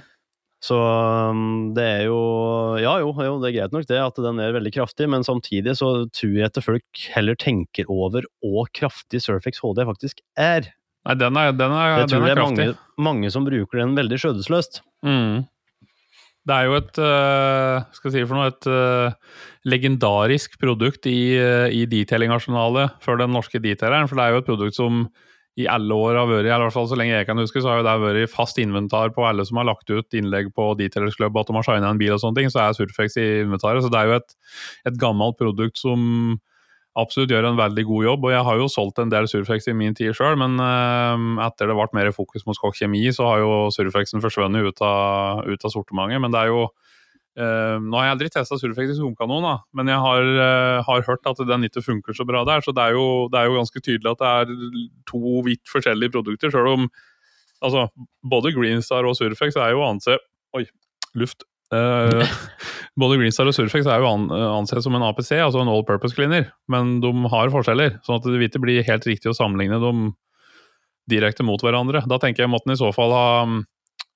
Så 0.63 0.73
um, 0.73 1.73
det 1.77 1.83
er 1.85 1.99
jo 2.07 2.17
Ja 2.81 2.95
jo, 3.03 3.11
jo, 3.13 3.35
det 3.43 3.51
er 3.51 3.57
greit 3.59 3.75
nok 3.75 3.85
det 3.89 3.99
at 4.01 4.21
den 4.23 4.41
er 4.41 4.55
veldig 4.55 4.73
kraftig, 4.73 5.05
men 5.11 5.25
samtidig 5.25 5.75
så 5.77 5.91
tror 6.09 6.33
jeg 6.33 6.49
at 6.49 6.57
folk 6.65 7.03
heller 7.13 7.37
tenker 7.37 7.89
over 7.93 8.25
hvor 8.41 8.71
kraftig 8.73 9.21
Surfex 9.21 9.61
HD 9.61 9.85
faktisk 9.85 10.23
er. 10.33 10.71
Nei, 11.07 11.15
den 11.19 11.37
er, 11.39 11.53
den 11.55 11.75
er, 11.75 11.93
jeg 12.01 12.09
tror 12.09 12.25
den 12.25 12.25
er 12.25 12.33
det 12.33 12.41
er 12.41 12.43
mange, 12.43 12.71
mange, 12.99 13.29
som 13.31 13.45
bruker 13.45 13.79
den 13.79 13.93
veldig 13.95 14.17
skjødesløst. 14.19 14.81
Mm. 15.05 15.45
Det 16.47 16.55
er 16.55 16.67
jo 16.67 16.75
et 16.79 16.99
uh, 17.03 17.85
skal 17.95 18.09
jeg 18.09 18.15
si 18.15 18.25
for 18.27 18.39
noe, 18.39 18.49
et 18.51 18.67
uh, 18.71 19.39
legendarisk 19.67 20.57
produkt 20.61 21.07
i, 21.11 21.35
uh, 21.35 21.67
i 21.67 21.83
detailingarsenalet 21.91 22.97
for 23.03 23.19
den 23.19 23.33
norske 23.35 23.59
detaileren. 23.63 24.07
For 24.09 24.19
det 24.19 24.25
er 24.25 24.35
jo 24.35 24.41
et 24.41 24.49
produkt 24.49 24.77
som 24.79 25.05
i 25.57 25.65
alle 25.65 25.95
år 25.97 26.19
har 26.19 26.27
vært, 26.29 26.45
i 26.45 26.53
hvert 26.53 26.73
fall 26.75 26.85
så 26.89 26.97
lenge 26.99 27.15
jeg 27.15 27.25
kan 27.25 27.39
huske, 27.41 27.61
så 27.63 27.71
har 27.71 27.85
det 27.85 27.93
vært 28.03 28.29
fast 28.29 28.59
inventar 28.61 29.09
på 29.15 29.23
alle 29.25 29.45
som 29.47 29.57
har 29.57 29.65
lagt 29.65 29.89
ut 29.89 30.17
innlegg 30.17 30.51
på 30.53 30.67
Detailers 30.77 31.17
Club 31.17 31.39
at 31.39 31.49
de 31.49 31.55
har 31.57 31.65
shina 31.65 31.89
en 31.89 32.01
bil 32.01 32.13
og 32.13 32.21
sånne 32.21 32.37
ting, 32.37 32.51
så 32.53 32.61
er 32.61 32.77
Surfex 32.77 33.17
i 33.17 33.25
inventaret. 33.41 33.81
Så 33.81 33.89
det 33.93 33.97
er 33.97 34.11
jo 34.11 34.19
et, 34.19 34.35
et 34.91 34.99
gammelt 35.01 35.39
produkt 35.39 35.81
som 35.81 36.37
absolutt 36.97 37.33
gjør 37.33 37.49
en 37.49 37.57
veldig 37.57 37.85
god 37.89 38.05
jobb. 38.07 38.27
Og 38.27 38.33
jeg 38.33 38.45
har 38.49 38.61
jo 38.61 38.69
solgt 38.69 39.01
en 39.01 39.13
del 39.13 39.29
Surfex 39.29 39.69
i 39.69 39.75
min 39.77 39.97
tid 39.97 40.13
sjøl, 40.17 40.37
men 40.37 40.61
uh, 40.61 41.41
etter 41.47 41.69
det 41.69 41.77
ble 41.77 41.89
mer 41.97 42.11
fokus 42.13 42.45
mot 42.45 42.57
Skokk 42.57 42.77
Kjemi, 42.77 43.07
så 43.13 43.25
har 43.31 43.41
jo 43.41 43.55
Surfexen 43.73 44.21
forsvunnet 44.21 44.69
ut 44.69 44.85
av, 44.85 45.41
ut 45.49 45.65
av 45.65 45.73
sortimentet. 45.73 46.21
Men 46.21 46.33
det 46.33 46.43
er 46.43 46.53
jo 46.53 46.67
Uh, 47.37 47.77
nå 47.85 47.99
har 47.99 48.07
jeg 48.07 48.13
aldri 48.15 48.29
testa 48.33 48.57
Surfex 48.57 48.95
i 48.95 48.97
Zoomkanon, 48.97 49.43
da, 49.45 49.57
men 49.77 49.91
jeg 49.91 50.01
har, 50.01 50.29
uh, 50.39 50.77
har, 50.87 51.03
hørt 51.05 51.27
at 51.29 51.41
den 51.45 51.67
ikke 51.67 51.83
funker 51.85 52.17
så 52.17 52.25
bra 52.25 52.41
der. 52.47 52.63
Så 52.65 52.73
det 52.73 52.81
er, 52.81 52.95
jo, 52.97 53.27
det 53.29 53.37
er, 53.37 53.51
jo, 53.51 53.59
ganske 53.59 53.81
tydelig 53.83 54.15
at 54.15 54.23
det 54.23 54.31
er 54.31 54.87
to 55.11 55.43
vidt 55.45 55.61
forskjellige 55.69 56.15
produkter. 56.15 56.49
Selv 56.53 56.71
om 56.71 56.87
altså, 57.61 57.85
både 58.25 58.55
Greenstar 58.55 59.05
og 59.05 59.13
Surfex 59.19 59.59
er 59.59 59.75
jo 59.75 59.85
anse 59.85 60.17
Oi, 60.57 60.63
luft. 61.19 61.45
Uh, 61.69 62.25
både 63.01 63.19
Greenstar 63.21 63.51
og 63.51 63.53
Surfex 63.53 63.85
er 63.85 64.01
jo 64.01 64.09
an, 64.09 64.29
ansett 64.33 64.81
som 64.85 64.97
en 64.97 65.05
APC, 65.05 65.35
altså 65.37 65.61
en 65.61 65.69
all 65.69 65.85
purpose 65.85 66.17
cleaner, 66.17 66.49
men 66.71 66.97
de 67.03 67.13
har 67.29 67.53
forskjeller. 67.53 67.99
sånn 68.07 68.17
at 68.17 68.25
det 68.25 68.33
vil 68.33 68.49
ikke 68.49 68.65
bli 68.65 68.81
helt 68.87 69.09
riktig 69.09 69.29
å 69.29 69.37
sammenligne 69.37 69.77
dem 69.83 70.07
direkte 71.11 71.45
mot 71.45 71.61
hverandre. 71.61 72.01
Da 72.09 72.17
tenker 72.23 72.47
jeg 72.47 72.51
måtte 72.51 72.71
den 72.71 72.79
i 72.79 72.81
så 72.81 72.89
fall 72.95 73.13
ha 73.13 73.27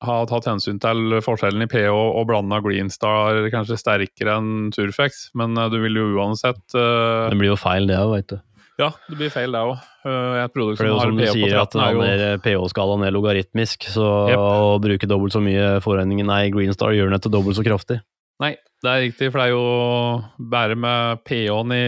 ha 0.02 0.22
tatt 0.30 0.48
hensyn 0.50 0.80
til 0.82 1.18
forskjellen 1.22 1.66
i 1.66 1.70
pH 1.70 1.92
og 1.94 2.24
blanda 2.30 2.62
Greenstar 2.64 3.46
kanskje 3.54 3.78
sterkere 3.80 4.38
enn 4.40 4.72
Surfex, 4.76 5.28
men 5.38 5.58
uh, 5.60 5.68
du 5.72 5.78
vil 5.84 6.00
jo 6.00 6.08
uansett 6.18 6.64
uh, 6.74 7.30
Det 7.30 7.38
blir 7.38 7.54
jo 7.54 7.60
feil, 7.60 7.90
det 7.90 8.00
òg, 8.00 8.16
veit 8.16 8.32
du. 8.32 8.40
Ja, 8.82 8.90
det 9.12 9.20
blir 9.20 9.34
feil, 9.34 9.54
det 9.54 9.62
òg. 9.62 9.76
Uh, 10.02 10.40
et 10.42 10.56
produkt 10.56 10.82
som, 10.82 10.90
som 10.90 11.20
har 11.22 11.36
pH 11.36 11.36
på 11.38 11.52
13 11.52 11.84
er 11.86 11.94
jo 11.94 12.40
pH-skalaen 12.48 13.06
er 13.06 13.14
logaritmisk, 13.14 13.92
så 13.94 14.08
yep. 14.32 14.42
å 14.42 14.80
bruke 14.82 15.10
dobbelt 15.10 15.38
så 15.38 15.44
mye 15.44 15.76
forregning 15.86 16.24
Nei, 16.26 16.48
Greenstar 16.54 16.98
gjør 16.98 17.12
den 17.12 17.20
etter 17.20 17.34
dobbelt 17.34 17.60
så 17.60 17.66
kraftig. 17.68 18.02
Nei, 18.42 18.56
det 18.82 18.90
er 18.90 19.04
riktig, 19.04 19.28
for 19.30 19.38
det 19.38 19.52
er 19.52 19.54
jo 19.54 20.48
bare 20.50 20.74
med 20.74 21.22
pH-en 21.30 21.76
i, 21.78 21.86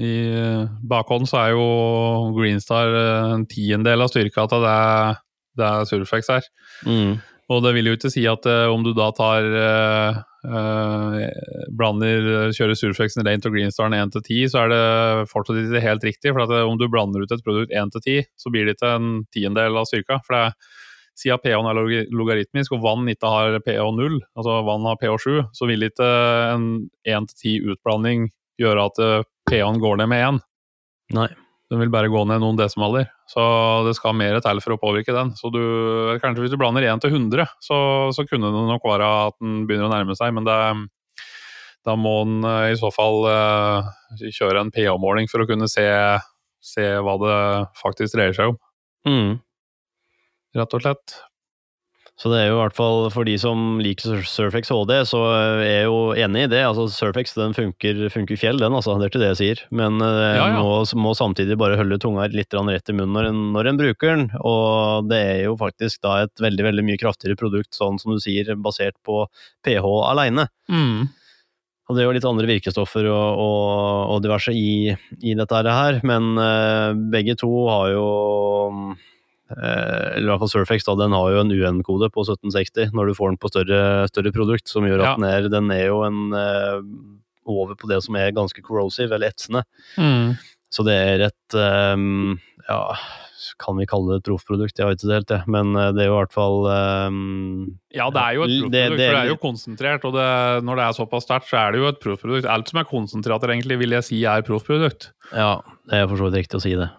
i 0.00 0.14
bakhånd, 0.88 1.28
så 1.28 1.42
er 1.42 1.52
jo 1.52 1.68
Greenstar 2.38 2.96
en 2.96 3.44
tiendedel 3.50 4.06
av 4.06 4.08
styrka 4.14 4.48
til 4.48 4.64
det 4.64 4.80
det 5.56 5.66
er 5.66 5.88
Surfex 5.88 6.30
her. 6.32 6.46
Mm. 6.86 7.16
Og 7.52 7.60
det 7.62 7.76
vil 7.76 7.90
jo 7.90 7.94
ikke 7.94 8.10
si 8.10 8.24
at 8.26 8.46
uh, 8.50 8.66
om 8.72 8.82
du 8.82 8.90
da 8.96 9.06
tar 9.14 9.44
uh, 9.46 10.16
uh, 10.50 11.18
blander 11.78 12.50
kjører 12.56 12.78
Surfexen 12.78 13.22
rent 13.26 13.46
og 13.46 13.54
Greenstaren 13.54 13.94
1 13.94 14.16
til 14.16 14.24
10, 14.24 14.40
så 14.50 14.64
er 14.64 14.72
det 14.72 15.28
fortsatt 15.30 15.60
ikke 15.62 15.84
helt 15.84 16.08
riktig. 16.08 16.32
For 16.32 16.42
at, 16.42 16.56
om 16.66 16.80
du 16.80 16.88
blander 16.90 17.22
ut 17.22 17.36
et 17.36 17.46
produkt 17.46 17.70
1 17.70 17.94
til 17.94 18.04
10, 18.24 18.26
så 18.42 18.52
blir 18.52 18.66
det 18.66 18.76
ikke 18.76 18.96
en 18.98 19.12
tiendedel 19.34 19.78
av 19.78 19.86
styrka. 19.86 20.18
For 20.26 20.38
det, 20.38 20.72
siden 21.16 21.40
pH-en 21.40 21.70
er 21.70 22.10
logaritmisk 22.12 22.74
og 22.76 22.82
vann 22.84 23.06
ikke 23.08 23.30
har 23.30 23.60
pH 23.64 23.86
0, 24.02 24.18
altså 24.36 24.58
vann 24.66 24.90
har 24.90 24.98
pH 25.00 25.14
7, 25.22 25.30
så 25.56 25.70
vil 25.70 25.86
ikke 25.86 26.10
en 26.50 26.68
1 27.06 27.30
til 27.30 27.62
10 27.62 27.72
utblanding 27.72 28.28
gjøre 28.60 28.90
at 28.90 29.02
pH-en 29.48 29.80
går 29.80 30.02
ned 30.02 30.12
med 30.12 30.28
1. 30.34 30.46
Nei. 31.16 31.30
Den 31.66 31.80
vil 31.82 31.90
bare 31.90 32.10
gå 32.12 32.20
ned 32.30 32.38
noen 32.42 32.58
desimaler, 32.58 33.08
så 33.26 33.42
det 33.86 33.96
skal 33.98 34.14
mer 34.14 34.36
til 34.42 34.60
for 34.62 34.76
å 34.76 34.78
påvirke 34.78 35.14
den. 35.14 35.32
Så 35.34 35.50
du, 35.50 35.62
kanskje 36.22 36.44
hvis 36.44 36.52
du 36.52 36.60
blander 36.60 36.86
1 36.86 37.02
til 37.02 37.16
100, 37.16 37.42
så, 37.58 37.78
så, 38.14 38.24
kunne 38.28 38.52
det 38.54 38.66
nok 38.68 38.86
være 38.86 39.08
at 39.26 39.38
den 39.42 39.64
begynner 39.66 39.88
å 39.88 39.90
nærme 39.90 40.14
seg, 40.14 40.30
men 40.36 40.46
det, 40.46 40.58
da 41.86 41.96
må 41.98 42.20
den 42.22 42.46
eh, 42.46 42.68
i 42.70 42.78
så 42.78 42.92
fall 42.94 43.26
uh, 43.26 43.90
kjøre 44.14 44.62
en 44.62 44.70
pH-måling 44.74 45.26
for 45.32 45.42
å 45.42 45.48
kunne 45.50 45.66
se, 45.70 45.86
se, 46.62 46.86
hva 47.02 47.16
det 47.24 47.38
faktisk 47.82 48.14
dreier 48.14 48.38
seg 48.38 48.54
om. 48.54 48.60
Mm. 49.10 49.34
Rett 50.60 50.78
og 50.78 50.86
slett. 50.86 51.18
Så 52.16 52.30
det 52.32 52.38
er 52.40 52.46
jo 52.48 52.54
i 52.56 52.60
hvert 52.62 52.76
fall 52.76 53.10
for 53.12 53.28
de 53.28 53.34
som 53.36 53.76
liker 53.84 54.22
Surfex 54.24 54.70
HD, 54.72 54.92
så 55.04 55.18
er 55.36 55.58
jeg 55.66 55.82
jo 55.84 55.96
enig 56.16 56.46
i 56.46 56.48
det. 56.48 56.62
Altså 56.64 56.86
Surfex 56.88 57.34
den 57.36 57.52
funker, 57.56 58.06
funker 58.12 58.40
fjell, 58.40 58.56
den 58.62 58.72
altså. 58.72 58.94
Det 58.96 59.04
er 59.04 59.12
ikke 59.12 59.20
det 59.20 59.28
jeg 59.34 59.40
sier. 59.42 59.60
Men 59.68 60.00
uh, 60.00 60.08
ja, 60.08 60.46
ja. 60.54 60.62
Må, 60.64 60.78
må, 60.96 61.12
samtidig 61.18 61.58
bare 61.60 61.76
holde 61.76 61.98
tunga 62.00 62.24
litt 62.32 62.56
rett 62.56 62.88
i 62.88 62.96
munnen 62.96 63.12
når 63.12 63.28
en, 63.28 63.42
når 63.52 63.68
en, 63.68 63.80
bruker 63.82 64.14
den. 64.14 64.24
Og 64.40 65.10
det 65.10 65.18
er 65.20 65.42
jo 65.44 65.58
faktisk 65.60 66.00
da 66.08 66.22
et 66.24 66.40
veldig 66.40 66.64
veldig 66.70 66.86
mye 66.88 67.02
kraftigere 67.04 67.36
produkt, 67.36 67.76
sånn 67.76 68.00
som 68.00 68.16
du 68.16 68.24
sier, 68.24 68.48
basert 68.64 68.96
på 69.04 69.26
pH 69.66 69.84
aleine. 70.08 70.48
Mm. 70.72 71.10
Og 71.86 71.94
det 71.94 72.02
er 72.02 72.08
jo 72.08 72.14
litt 72.16 72.30
andre 72.32 72.48
virkestoffer 72.48 73.10
og, 73.12 73.42
og, 73.44 73.66
og 74.14 74.24
diverse 74.24 74.56
i, 74.56 74.96
i, 75.20 75.36
dette 75.36 75.60
her, 75.68 76.00
men 76.00 76.32
uh, 76.40 76.96
begge 77.12 77.36
to 77.38 77.52
har 77.68 77.92
jo 77.92 78.08
Eller 79.54 80.24
i 80.24 80.30
hvert 80.30 80.42
fall 80.42 80.50
Surfex, 80.50 80.86
da, 80.88 80.96
den 80.98 81.14
har 81.14 81.30
jo 81.30 81.42
en 81.44 81.52
UN-kode 81.54 82.08
på 82.14 82.24
1760 82.24 82.96
når 82.96 83.10
du 83.10 83.18
får 83.18 83.32
den 83.32 83.38
på 83.42 83.50
større, 83.52 83.82
større 84.10 84.32
produkt, 84.34 84.66
som 84.70 84.88
gjør 84.88 85.04
at 85.04 85.06
ja. 85.06 85.14
den, 85.20 85.28
er, 85.28 85.46
den, 85.52 85.70
er, 85.70 85.84
jo 85.86 86.00
en 86.06 86.34
uh, 86.34 86.80
over 87.46 87.78
på 87.78 87.90
det 87.90 88.00
som 88.02 88.18
er 88.18 88.34
ganske 88.34 88.64
corrosive, 88.66 89.14
eller 89.14 89.30
etsende. 89.30 89.62
Mm. 89.94 90.34
Så 90.74 90.82
det 90.86 90.96
er 90.98 91.28
et 91.28 91.58
um, 91.94 92.34
ja, 92.66 92.80
kan 93.62 93.78
vi 93.78 93.86
kalle 93.88 94.14
det 94.14 94.20
et 94.20 94.28
proffprodukt? 94.28 94.78
Jeg 94.78 94.88
vet 94.88 95.02
ikke 95.02 95.14
helt, 95.14 95.32
jeg. 95.32 95.50
Men 95.52 95.72
eh, 95.78 95.92
det 95.94 96.04
er 96.04 96.10
jo 96.10 96.16
i 96.16 96.18
hvert 96.18 96.34
fall 96.34 96.58
um, 96.66 97.16
Ja, 97.94 98.08
det 98.12 98.22
er 98.22 98.36
jo 98.36 98.46
et 98.46 98.54
proffprodukt, 98.56 98.90
for 98.90 99.00
det 99.00 99.08
er 99.20 99.30
jo 99.30 99.38
konsentrert. 99.42 100.06
Og 100.08 100.16
det, 100.16 100.28
når 100.66 100.80
det 100.80 100.86
er 100.86 100.98
såpass 100.98 101.26
sterkt, 101.28 101.48
så 101.50 101.60
er 101.62 101.74
det 101.74 101.82
jo 101.82 101.90
et 101.92 102.00
proffprodukt. 102.02 102.50
Alt 102.50 102.72
som 102.72 102.82
er 102.82 102.88
konsentrater, 102.90 103.54
egentlig, 103.54 103.78
vil 103.84 103.96
jeg 103.98 104.08
si 104.08 104.22
er 104.26 104.46
proffprodukt. 104.46 105.10
Ja, 105.32 105.58
det 105.90 106.00
er 106.00 106.08
for 106.10 106.20
så 106.20 106.28
vidt 106.28 106.40
riktig 106.42 106.58
å 106.58 106.64
si 106.66 106.74
det. 106.78 106.90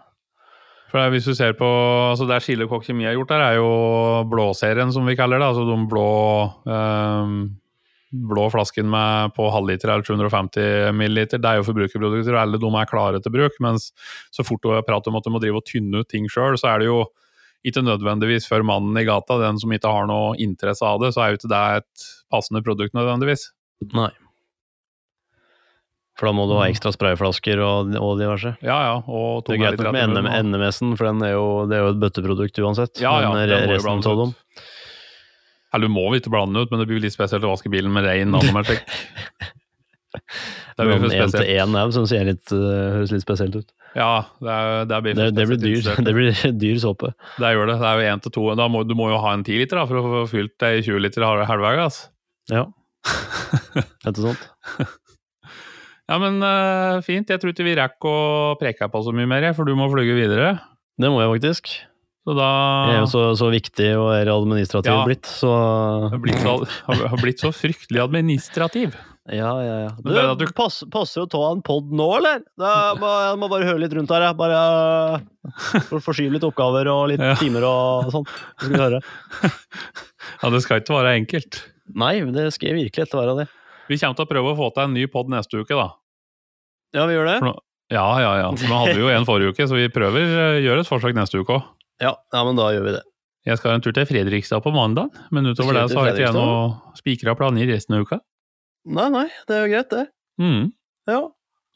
For 0.88 1.12
hvis 1.12 1.28
du 1.28 1.34
ser 1.36 1.56
på, 1.60 1.68
altså 2.14 2.28
Det 2.30 2.40
Chile 2.46 2.68
Kokk 2.72 2.86
Kjemi 2.88 3.08
har 3.08 3.18
gjort 3.18 3.32
der, 3.34 3.44
er 3.44 3.56
jo 3.60 3.72
blåserien, 4.32 4.94
som 4.96 5.08
vi 5.08 5.18
kaller 5.20 5.42
det. 5.42 5.50
Altså 5.50 5.66
de 5.68 5.78
blå 5.92 6.12
um, 6.64 7.40
blå 8.12 8.46
flasken 8.50 8.88
med 8.90 9.34
på 9.36 9.50
halvliter 9.52 9.92
eller 9.92 10.06
750 10.08 10.96
milliliter, 10.96 11.42
det 11.44 11.50
er 11.50 11.60
jo 11.60 11.66
forbrukerprodukter, 11.68 12.36
og 12.36 12.42
alle 12.42 12.60
de 12.62 12.70
er 12.72 12.90
klare 12.90 13.22
til 13.24 13.34
bruk. 13.34 13.58
Mens 13.64 13.90
så 14.32 14.46
fort 14.48 14.64
du 14.64 14.72
prater 14.88 15.12
om 15.12 15.20
at 15.20 15.28
du 15.28 15.34
må 15.34 15.42
drive 15.44 15.60
og 15.60 15.68
tynne 15.68 16.04
ut 16.04 16.10
ting 16.12 16.30
sjøl, 16.32 16.58
så 16.60 16.72
er 16.72 16.84
det 16.84 16.90
jo 16.90 17.02
ikke 17.68 17.84
nødvendigvis 17.84 18.48
for 18.48 18.64
mannen 18.64 18.96
i 19.00 19.04
gata, 19.08 19.40
den 19.42 19.60
som 19.60 19.74
ikke 19.76 19.92
har 19.92 20.08
noe 20.08 20.38
interesse 20.40 20.86
av 20.88 21.02
det, 21.04 21.12
så 21.14 21.24
er 21.24 21.34
jo 21.34 21.42
ikke 21.42 21.52
det 21.52 21.66
et 21.82 22.08
passende 22.32 22.64
produkt 22.64 22.96
nødvendigvis. 22.96 23.50
Nei. 23.92 24.12
For 26.18 26.30
da 26.30 26.34
må 26.34 26.48
du 26.50 26.56
ha 26.58 26.66
ekstra 26.66 26.90
sprayflasker 26.96 27.60
og, 27.62 27.94
og 28.02 28.16
diverse. 28.18 28.56
Ja, 28.66 28.78
ja. 28.88 28.96
Og 29.06 29.46
det 29.46 29.58
er 29.58 29.62
greit 29.68 29.84
nok 29.86 29.94
med 30.26 30.50
NMS-en, 30.50 30.96
for 30.98 31.12
er 31.14 31.36
jo, 31.36 31.46
det 31.70 31.78
er 31.78 31.86
jo 31.86 31.92
et 31.94 32.02
bøtteprodukt 32.02 32.58
uansett. 32.64 33.04
Ja, 33.04 33.20
ja, 33.22 33.30
men 33.36 33.46
resten 33.70 34.02
av 34.02 34.24
dem. 34.24 34.34
Eller 35.76 35.92
du 35.92 35.94
må 35.94 36.08
ikke 36.18 36.34
blande 36.34 36.64
ut, 36.64 36.74
men 36.74 36.82
det 36.82 36.88
blir 36.90 37.04
litt 37.04 37.14
spesielt 37.14 37.46
å 37.46 37.52
vaske 37.52 37.70
bilen 37.70 37.94
med 37.94 38.08
rein 38.08 38.34
nanometer. 38.34 38.82
Det 40.78 40.86
blir. 40.86 41.12
Én 41.14 41.32
til 41.34 41.50
én 41.58 41.76
òg, 41.78 41.92
som 41.94 42.06
ser 42.10 42.24
litt, 42.26 42.44
uh, 42.54 42.98
høres 42.98 43.12
litt 43.14 43.24
spesielt 43.24 43.56
ut. 43.58 43.68
Ja, 43.98 44.28
det, 44.42 44.54
er, 44.54 44.84
det, 44.90 45.00
blir, 45.04 45.18
det, 45.18 45.28
det 45.34 45.46
blir 45.50 45.60
dyr. 45.62 45.90
Det 46.06 46.14
blir 46.14 46.42
dyr 46.62 46.78
såpe. 46.82 47.12
Det 47.42 47.52
gjør 47.54 47.72
det. 47.72 47.80
Det 47.82 47.90
er 47.90 48.02
jo 48.02 48.14
én 48.14 48.24
til 48.24 48.34
to. 48.36 48.46
Da 48.58 48.68
må, 48.72 48.84
du 48.86 48.94
må 48.98 49.10
jo 49.10 49.18
ha 49.24 49.34
en 49.34 49.46
10 49.46 49.62
liter 49.64 49.82
da, 49.82 49.88
for 49.90 50.00
å 50.00 50.06
få 50.06 50.24
fylt 50.36 50.66
ei 50.68 50.84
20 50.86 51.02
liter 51.06 51.26
halvveis. 51.26 51.82
Altså. 51.88 52.10
Ja. 52.54 52.66
Etter 54.08 54.22
sånt. 54.22 54.48
Ja, 56.08 56.18
men 56.24 56.40
uh, 56.44 57.04
fint. 57.06 57.30
Jeg 57.30 57.42
tror 57.42 57.54
ikke 57.54 57.68
vi 57.68 57.76
rekker 57.78 58.10
å 58.10 58.56
preke 58.60 58.88
på 58.92 59.04
så 59.04 59.14
mye 59.16 59.30
mer, 59.30 59.52
for 59.58 59.68
du 59.68 59.76
må 59.78 59.90
flyge 59.92 60.16
videre. 60.18 60.56
Det 60.98 61.12
må 61.12 61.22
jeg 61.22 61.34
faktisk. 61.36 61.74
Så 62.28 62.34
da 62.36 62.48
Jeg 62.90 62.96
er 62.98 63.04
jo 63.06 63.12
så, 63.12 63.22
så 63.40 63.48
viktig 63.54 63.92
og 63.96 64.10
er 64.12 64.28
administrativ 64.34 64.92
ja, 64.92 65.04
blitt, 65.08 65.30
så 65.32 65.52
Har 66.12 66.20
blitt 66.20 66.42
så, 66.44 66.58
har 66.84 67.22
blitt 67.22 67.40
så 67.40 67.54
fryktelig 67.56 68.02
administrativ. 68.04 68.98
Ja, 69.32 69.52
ja, 69.64 69.78
ja. 69.86 69.92
Du, 70.00 70.12
du... 70.40 70.44
Pass, 70.56 70.82
passer 70.92 71.24
å 71.24 71.30
ta 71.32 71.40
en 71.52 71.62
pod 71.64 71.88
nå, 71.92 72.08
eller? 72.20 72.44
Jeg 72.60 73.00
må, 73.00 73.14
jeg 73.28 73.40
må 73.40 73.50
bare 73.52 73.68
høre 73.68 73.82
litt 73.84 73.96
rundt 73.96 74.12
her, 74.12 74.28
jeg. 74.28 74.38
Bare 74.40 74.60
for, 75.88 76.04
forskyve 76.04 76.36
litt 76.36 76.48
oppgaver 76.48 76.88
og 76.92 77.06
litt 77.12 77.24
ja. 77.24 77.34
timer 77.40 77.68
og 77.68 78.12
sånn. 78.16 78.28
Så 78.28 78.68
skal 78.68 78.76
vi 78.76 78.84
høre. 78.86 79.02
Ja, 80.38 80.50
det 80.54 80.60
skal 80.62 80.82
ikke 80.82 80.94
være 80.94 81.16
enkelt. 81.18 81.58
Nei, 81.98 82.20
det 82.36 82.50
skal 82.54 82.76
virkelig 82.76 83.08
ikke 83.08 83.18
være 83.18 83.36
det. 83.40 83.46
Vi 83.88 83.98
kommer 84.02 84.18
til 84.18 84.28
å 84.28 84.30
prøve 84.30 84.54
å 84.54 84.58
få 84.58 84.70
til 84.76 84.88
en 84.88 84.96
ny 84.98 85.06
pod 85.12 85.32
neste 85.32 85.62
uke, 85.62 85.78
da. 85.78 85.90
Ja, 86.96 87.06
vi 87.10 87.18
gjør 87.18 87.30
det? 87.30 87.38
Nå, 87.44 87.54
ja, 87.94 88.08
ja, 88.24 88.32
ja. 88.42 88.48
Nå 88.52 88.80
hadde 88.82 88.96
vi 88.98 89.04
jo 89.04 89.12
en 89.14 89.28
forrige 89.28 89.54
uke, 89.56 89.68
så 89.70 89.78
vi 89.78 89.88
prøver 89.94 90.24
å 90.24 90.42
eh, 90.48 90.62
gjøre 90.66 90.84
et 90.84 90.90
forsøk 90.90 91.16
neste 91.18 91.40
uke 91.40 91.56
òg. 91.60 91.70
Ja, 92.04 92.14
ja, 92.34 92.42
men 92.46 92.60
da 92.60 92.72
gjør 92.76 92.88
vi 92.88 92.96
det. 92.98 93.04
Jeg 93.48 93.60
skal 93.60 93.72
ha 93.72 93.78
en 93.80 93.84
tur 93.86 93.96
til 93.96 94.08
Fredrikstad 94.10 94.64
på 94.66 94.74
mandag, 94.76 95.16
men 95.32 95.48
utover 95.48 95.78
det 95.78 95.86
så 95.94 96.02
har 96.02 96.12
jeg 96.12 96.28
ikke 96.28 96.36
noe 96.36 96.98
spikra 97.00 97.36
planer 97.40 97.70
resten 97.72 97.96
av 97.96 98.04
uka. 98.04 98.20
Nei, 98.88 99.08
nei, 99.14 99.28
det 99.48 99.56
er 99.56 99.64
jo 99.64 99.72
greit, 99.72 99.94
det. 99.94 100.04
Mm. 100.42 100.66
Ja. 101.08 101.22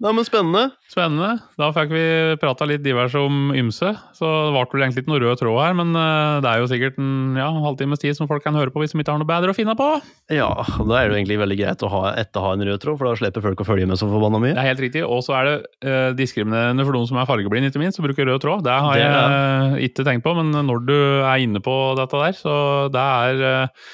Nei, 0.01 0.11
men 0.17 0.25
spennende. 0.25 0.71
Spennende. 0.89 1.35
Da 1.61 1.67
fikk 1.75 1.91
vi 1.93 2.03
prata 2.41 2.65
litt 2.65 2.81
divers 2.81 3.13
om 3.19 3.51
ymse. 3.53 3.91
Så 4.17 4.29
det 4.47 4.53
ble 4.55 4.63
vel 4.71 4.85
egentlig 4.87 5.03
ikke 5.03 5.11
noe 5.11 5.21
rød 5.21 5.41
tråd 5.43 5.59
her, 5.61 5.75
men 5.77 5.93
eh, 5.93 6.39
det 6.41 6.49
er 6.49 6.63
jo 6.63 6.69
sikkert 6.71 6.97
en 6.97 7.37
ja, 7.37 7.51
halvtimes 7.67 8.01
tid 8.01 8.17
som 8.17 8.29
folk 8.31 8.41
kan 8.41 8.57
høre 8.57 8.73
på 8.73 8.81
hvis 8.81 8.95
de 8.95 9.03
ikke 9.03 9.13
har 9.13 9.21
noe 9.21 9.29
bedre 9.29 9.53
å 9.53 9.57
finne 9.57 9.75
på. 9.77 9.91
Ja, 10.33 10.49
da 10.57 10.97
er 10.97 11.05
det 11.05 11.13
jo 11.13 11.19
egentlig 11.19 11.39
veldig 11.43 11.59
greit 11.61 11.85
å 11.85 11.91
ha, 11.93 12.03
etter 12.17 12.41
ha 12.41 12.55
en 12.57 12.65
rød 12.65 12.81
tråd, 12.81 12.97
for 12.97 13.11
da 13.11 13.15
slipper 13.21 13.45
folk 13.45 13.61
å 13.61 13.67
følge 13.67 13.89
med 13.91 14.01
så 14.01 14.09
forbanna 14.09 14.41
mye. 14.41 14.55
Det 14.57 14.63
er 14.65 14.71
helt 14.71 14.85
riktig. 14.87 15.05
Og 15.05 15.21
så 15.27 15.37
er 15.37 15.51
det 15.51 15.55
eh, 15.85 16.09
diskriminerende 16.17 16.87
for 16.87 16.97
noen 16.97 17.11
som 17.11 17.21
er 17.21 17.29
fargeblind, 17.29 17.69
ikke 17.69 17.83
minst, 17.83 18.01
som 18.01 18.07
bruker 18.07 18.25
rød 18.25 18.41
tråd. 18.41 18.65
Det 18.65 18.79
har 18.87 18.97
det 18.97 19.05
jeg 19.05 19.25
eh, 19.37 19.81
ikke 19.91 20.07
tenkt 20.09 20.25
på, 20.25 20.33
men 20.41 20.49
når 20.65 20.87
du 20.89 20.97
er 20.97 21.45
inne 21.45 21.61
på 21.61 21.77
dette 22.01 22.25
der, 22.25 22.41
så 22.41 22.55
det 22.89 23.05
er 23.05 23.45
eh, 23.51 23.91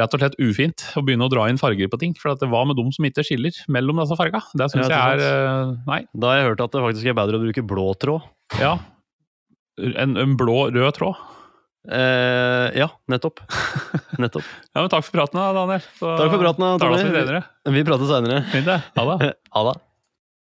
rett 0.00 0.16
og 0.16 0.22
slett 0.22 0.38
ufint 0.40 0.84
å 0.98 1.04
begynne 1.06 1.26
å 1.28 1.32
dra 1.32 1.46
inn 1.50 1.60
farger 1.60 1.90
på 1.92 2.00
ting. 2.00 2.14
For 2.18 2.34
det 2.40 2.48
var 2.50 2.68
med 2.68 2.78
dem 2.80 2.90
som 2.94 3.06
ikke 3.06 3.24
skiller 3.26 3.56
mellom 3.72 4.00
disse 4.02 4.16
fargene. 4.18 4.42
Det 4.56 4.70
syns 4.72 4.88
jeg 4.90 5.24
er 5.24 5.74
Nei. 5.86 6.02
Da 6.12 6.32
har 6.32 6.40
jeg 6.40 6.48
hørt 6.52 6.64
at 6.66 6.76
det 6.76 6.86
faktisk 6.86 7.12
er 7.12 7.18
bedre 7.20 7.40
å 7.40 7.44
bruke 7.44 7.66
blå 7.74 7.90
tråd. 8.00 8.30
Ja. 8.60 8.78
En, 9.80 10.16
en 10.20 10.38
blå-rød 10.40 10.96
tråd. 10.98 11.20
Eh, 11.88 12.66
ja, 12.76 12.88
nettopp. 13.08 13.40
nettopp. 14.20 14.48
ja, 14.74 14.82
men 14.82 14.90
Takk 14.92 15.06
for 15.06 15.16
praten, 15.16 15.40
da, 15.40 15.52
Daniel. 15.56 15.84
Så, 15.96 16.16
takk 16.20 16.34
for 16.34 16.42
praten, 16.42 16.66
da, 16.66 16.74
Tommy. 16.82 17.44
Vi, 17.70 17.76
vi 17.78 17.86
prater 17.88 18.10
seinere. 18.10 18.42
Fint. 18.52 18.68
Ha 18.98 19.06
det. 19.14 19.32
ha 19.56 19.68
det. 19.70 19.78